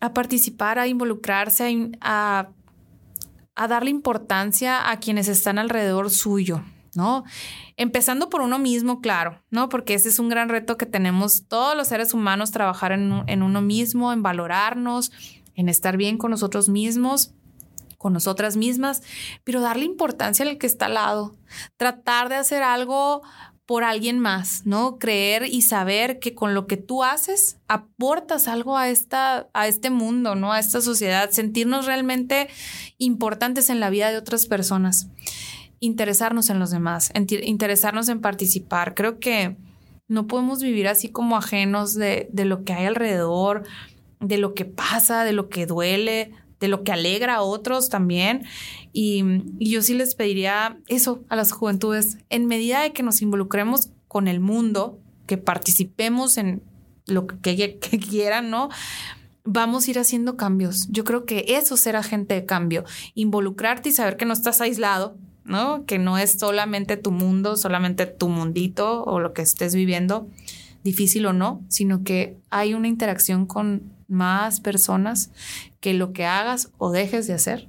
a 0.00 0.12
participar, 0.12 0.78
a 0.78 0.86
involucrarse, 0.86 1.90
a, 2.02 2.48
a 2.48 2.48
darle 3.68 3.90
importancia 3.90 4.90
a 4.90 4.98
quienes 4.98 5.28
están 5.28 5.58
alrededor 5.58 6.10
suyo, 6.10 6.62
¿no? 6.94 7.24
Empezando 7.76 8.28
por 8.28 8.40
uno 8.40 8.58
mismo, 8.58 9.00
claro, 9.00 9.42
¿no? 9.50 9.68
Porque 9.68 9.94
ese 9.94 10.08
es 10.08 10.18
un 10.18 10.28
gran 10.28 10.48
reto 10.48 10.76
que 10.76 10.86
tenemos 10.86 11.46
todos 11.48 11.76
los 11.76 11.88
seres 11.88 12.14
humanos, 12.14 12.50
trabajar 12.50 12.92
en, 12.92 13.24
en 13.26 13.42
uno 13.42 13.60
mismo, 13.62 14.12
en 14.12 14.22
valorarnos, 14.22 15.12
en 15.54 15.68
estar 15.68 15.96
bien 15.96 16.18
con 16.18 16.30
nosotros 16.30 16.68
mismos 16.68 17.32
con 18.00 18.14
nosotras 18.14 18.56
mismas, 18.56 19.02
pero 19.44 19.60
darle 19.60 19.84
importancia 19.84 20.48
al 20.48 20.56
que 20.56 20.66
está 20.66 20.86
al 20.86 20.94
lado, 20.94 21.36
tratar 21.76 22.30
de 22.30 22.36
hacer 22.36 22.62
algo 22.62 23.20
por 23.70 23.84
alguien 23.84 24.18
más, 24.18 24.62
¿no? 24.64 24.98
Creer 24.98 25.44
y 25.48 25.62
saber 25.62 26.18
que 26.18 26.34
con 26.34 26.54
lo 26.54 26.66
que 26.66 26.76
tú 26.76 27.04
haces 27.04 27.60
aportas 27.68 28.48
algo 28.48 28.76
a 28.76 28.88
esta 28.88 29.48
a 29.52 29.68
este 29.68 29.90
mundo, 29.90 30.34
¿no? 30.34 30.52
A 30.52 30.58
esta 30.58 30.80
sociedad, 30.80 31.30
sentirnos 31.30 31.86
realmente 31.86 32.48
importantes 32.98 33.70
en 33.70 33.78
la 33.78 33.88
vida 33.88 34.10
de 34.10 34.16
otras 34.16 34.46
personas, 34.46 35.06
interesarnos 35.78 36.50
en 36.50 36.58
los 36.58 36.72
demás, 36.72 37.12
interesarnos 37.14 38.08
en 38.08 38.20
participar. 38.20 38.96
Creo 38.96 39.20
que 39.20 39.56
no 40.08 40.26
podemos 40.26 40.60
vivir 40.60 40.88
así 40.88 41.08
como 41.08 41.36
ajenos 41.36 41.94
de, 41.94 42.28
de 42.32 42.46
lo 42.46 42.64
que 42.64 42.72
hay 42.72 42.86
alrededor, 42.86 43.62
de 44.18 44.38
lo 44.38 44.52
que 44.52 44.64
pasa, 44.64 45.22
de 45.22 45.32
lo 45.32 45.48
que 45.48 45.66
duele, 45.66 46.32
de 46.60 46.68
lo 46.68 46.84
que 46.84 46.92
alegra 46.92 47.36
a 47.36 47.42
otros 47.42 47.88
también. 47.88 48.44
Y, 48.92 49.24
yo 49.58 49.82
sí 49.82 49.94
les 49.94 50.14
pediría 50.14 50.78
eso 50.86 51.24
a 51.28 51.36
las 51.36 51.52
juventudes, 51.52 52.18
en 52.28 52.46
medida 52.46 52.82
de 52.82 52.92
que 52.92 53.02
nos 53.02 53.22
involucremos 53.22 53.90
con 54.06 54.28
el 54.28 54.40
mundo, 54.40 54.98
que 55.26 55.38
participemos 55.38 56.36
en 56.36 56.62
lo 57.06 57.26
que, 57.26 57.78
quieran, 57.78 58.50
¿no? 58.50 58.68
Vamos 59.44 59.86
a 59.86 59.90
ir 59.90 59.98
haciendo 59.98 60.36
cambios. 60.36 60.88
Yo 60.90 61.04
creo 61.04 61.24
que 61.24 61.44
eso 61.48 61.76
será 61.76 62.02
gente 62.02 62.34
de 62.34 62.44
cambio. 62.44 62.84
Involucrarte 63.14 63.88
y 63.88 63.92
saber 63.92 64.16
que 64.16 64.26
no 64.26 64.32
estás 64.32 64.60
aislado, 64.60 65.16
¿no? 65.44 65.84
Que 65.86 65.98
no 65.98 66.18
es 66.18 66.38
solamente 66.38 66.96
tu 66.96 67.10
mundo, 67.10 67.56
solamente 67.56 68.06
tu 68.06 68.28
mundito 68.28 69.02
o 69.04 69.18
lo 69.18 69.32
que 69.32 69.42
estés 69.42 69.74
viviendo, 69.74 70.28
difícil 70.84 71.26
o 71.26 71.32
no, 71.32 71.62
sino 71.68 72.04
que 72.04 72.36
hay 72.50 72.74
una 72.74 72.88
interacción 72.88 73.46
con 73.46 73.82
más 74.10 74.60
personas 74.60 75.30
que 75.80 75.94
lo 75.94 76.12
que 76.12 76.26
hagas 76.26 76.70
o 76.78 76.90
dejes 76.90 77.26
de 77.26 77.34
hacer 77.34 77.68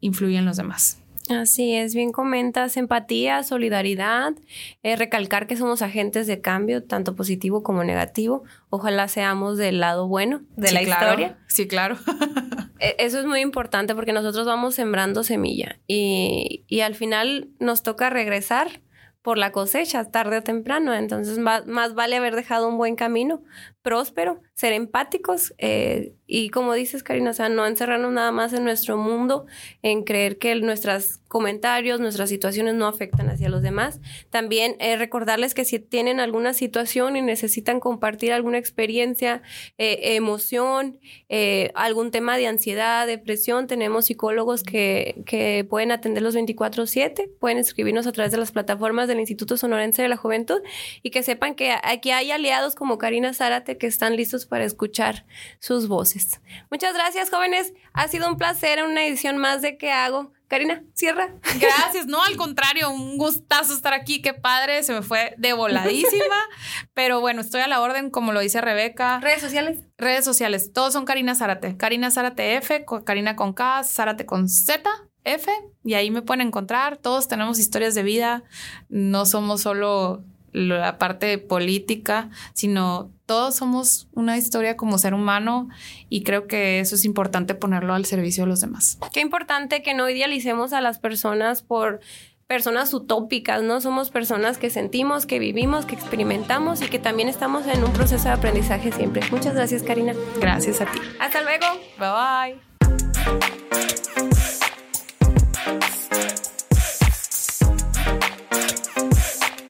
influye 0.00 0.36
en 0.36 0.44
los 0.44 0.56
demás. 0.56 0.98
Así 1.30 1.74
es, 1.74 1.94
bien 1.94 2.12
comentas, 2.12 2.76
empatía, 2.76 3.42
solidaridad, 3.42 4.34
eh, 4.82 4.96
recalcar 4.96 5.46
que 5.46 5.56
somos 5.56 5.80
agentes 5.80 6.26
de 6.26 6.40
cambio, 6.42 6.84
tanto 6.84 7.16
positivo 7.16 7.62
como 7.62 7.82
negativo. 7.82 8.44
Ojalá 8.68 9.08
seamos 9.08 9.56
del 9.56 9.80
lado 9.80 10.06
bueno 10.06 10.42
de 10.56 10.72
la 10.72 10.82
historia. 10.82 11.38
Sí, 11.46 11.66
claro. 11.66 11.96
E, 12.80 12.96
eso 12.98 13.20
es 13.20 13.24
muy 13.24 13.38
importante 13.38 13.94
porque 13.94 14.12
nosotros 14.12 14.46
vamos 14.46 14.74
sembrando 14.74 15.22
semilla 15.22 15.78
y, 15.86 16.64
y 16.66 16.80
al 16.80 16.96
final 16.96 17.48
nos 17.60 17.84
toca 17.84 18.10
regresar 18.10 18.80
por 19.24 19.38
la 19.38 19.52
cosecha, 19.52 20.04
tarde 20.04 20.36
o 20.36 20.42
temprano. 20.42 20.92
Entonces, 20.92 21.38
más, 21.38 21.66
más, 21.66 21.94
vale 21.94 22.16
haber 22.16 22.36
dejado 22.36 22.68
un 22.68 22.76
buen 22.76 22.94
camino, 22.94 23.42
próspero, 23.80 24.42
ser 24.52 24.74
empáticos 24.74 25.54
eh, 25.56 26.12
y 26.26 26.48
como 26.50 26.72
dices, 26.74 27.02
Karina, 27.02 27.32
o 27.38 27.48
no 27.48 27.66
encerrarnos 27.66 28.12
nada 28.12 28.32
más 28.32 28.52
en 28.52 28.64
nuestro 28.64 28.96
mundo, 28.96 29.46
en 29.82 30.04
creer 30.04 30.38
que 30.38 30.54
nuestros 30.56 31.18
comentarios, 31.28 32.00
nuestras 32.00 32.28
situaciones 32.28 32.74
no 32.74 32.86
afectan 32.86 33.28
hacia 33.28 33.48
los 33.48 33.60
demás. 33.60 34.00
También 34.30 34.76
eh, 34.78 34.96
recordarles 34.96 35.52
que 35.52 35.64
si 35.64 35.80
tienen 35.80 36.20
alguna 36.20 36.54
situación 36.54 37.16
y 37.16 37.22
necesitan 37.22 37.80
compartir 37.80 38.32
alguna 38.32 38.56
experiencia, 38.58 39.42
eh, 39.76 40.14
emoción, 40.16 40.98
algún 41.74 42.12
tema 42.12 42.36
de 42.36 42.46
ansiedad, 42.46 43.06
depresión, 43.06 43.66
tenemos 43.66 44.06
psicólogos 44.06 44.62
que, 44.62 45.22
que 45.26 45.66
pueden 45.68 45.90
atender 45.90 46.22
los 46.22 46.36
24/7, 46.36 47.28
pueden 47.40 47.58
escribirnos 47.58 48.06
a 48.06 48.12
través 48.12 48.30
de 48.30 48.38
las 48.38 48.52
plataformas 48.52 49.08
del 49.08 49.18
Instituto 49.18 49.56
Sonorense 49.56 50.02
de 50.02 50.08
la 50.08 50.16
Juventud 50.16 50.60
y 51.02 51.10
que 51.10 51.22
sepan 51.22 51.54
que 51.54 51.74
aquí 51.82 52.10
hay 52.10 52.30
aliados 52.30 52.76
como 52.76 52.98
Karina 52.98 53.34
Zárate 53.34 53.76
que 53.76 53.86
están 53.86 54.16
listos 54.16 54.46
para 54.46 54.64
escuchar 54.64 55.26
sus 55.58 55.88
voces. 55.88 56.13
Muchas 56.70 56.94
gracias, 56.94 57.30
jóvenes. 57.30 57.72
Ha 57.92 58.08
sido 58.08 58.28
un 58.28 58.36
placer 58.36 58.78
en 58.78 58.86
una 58.86 59.04
edición 59.04 59.38
más 59.38 59.62
de 59.62 59.76
¿Qué 59.76 59.90
hago? 59.90 60.32
Karina, 60.48 60.84
cierra. 60.92 61.34
Gracias, 61.58 62.06
no, 62.06 62.22
al 62.22 62.36
contrario, 62.36 62.90
un 62.90 63.16
gustazo 63.16 63.74
estar 63.74 63.92
aquí, 63.94 64.20
qué 64.20 64.34
padre, 64.34 64.82
se 64.82 64.92
me 64.92 65.02
fue 65.02 65.34
de 65.38 65.52
voladísima, 65.52 66.36
pero 66.94 67.20
bueno, 67.20 67.40
estoy 67.40 67.62
a 67.62 67.66
la 67.66 67.80
orden, 67.80 68.10
como 68.10 68.32
lo 68.32 68.40
dice 68.40 68.60
Rebeca. 68.60 69.20
¿Redes 69.20 69.40
sociales? 69.40 69.80
Redes 69.96 70.24
sociales, 70.24 70.72
todos 70.72 70.92
son 70.92 71.06
Karina 71.06 71.34
Zárate, 71.34 71.76
Karina 71.76 72.10
Zárate 72.10 72.56
F, 72.56 72.84
Karina 73.04 73.36
con 73.36 73.52
K, 73.52 73.82
Zárate 73.84 74.26
con 74.26 74.48
Z, 74.48 74.88
F, 75.24 75.50
y 75.82 75.94
ahí 75.94 76.10
me 76.10 76.22
pueden 76.22 76.46
encontrar, 76.46 76.98
todos 76.98 77.26
tenemos 77.26 77.58
historias 77.58 77.94
de 77.94 78.02
vida, 78.02 78.44
no 78.88 79.24
somos 79.26 79.62
solo 79.62 80.24
la 80.54 80.98
parte 80.98 81.36
política, 81.38 82.30
sino 82.54 83.10
todos 83.26 83.56
somos 83.56 84.06
una 84.12 84.38
historia 84.38 84.76
como 84.76 84.98
ser 84.98 85.12
humano 85.12 85.68
y 86.08 86.22
creo 86.22 86.46
que 86.46 86.78
eso 86.78 86.94
es 86.94 87.04
importante 87.04 87.54
ponerlo 87.54 87.92
al 87.92 88.04
servicio 88.04 88.44
de 88.44 88.50
los 88.50 88.60
demás. 88.60 88.98
Qué 89.12 89.20
importante 89.20 89.82
que 89.82 89.94
no 89.94 90.08
idealicemos 90.08 90.72
a 90.72 90.80
las 90.80 91.00
personas 91.00 91.62
por 91.62 92.00
personas 92.46 92.94
utópicas, 92.94 93.62
¿no? 93.62 93.80
Somos 93.80 94.10
personas 94.10 94.58
que 94.58 94.70
sentimos, 94.70 95.26
que 95.26 95.40
vivimos, 95.40 95.86
que 95.86 95.96
experimentamos 95.96 96.82
y 96.82 96.86
que 96.86 97.00
también 97.00 97.28
estamos 97.28 97.66
en 97.66 97.82
un 97.82 97.92
proceso 97.92 98.24
de 98.24 98.34
aprendizaje 98.34 98.92
siempre. 98.92 99.22
Muchas 99.32 99.54
gracias, 99.54 99.82
Karina. 99.82 100.14
Gracias 100.40 100.80
a 100.80 100.86
ti. 100.86 101.00
Hasta 101.18 101.42
luego. 101.42 101.66
Bye 101.98 102.58
bye. 103.40 104.53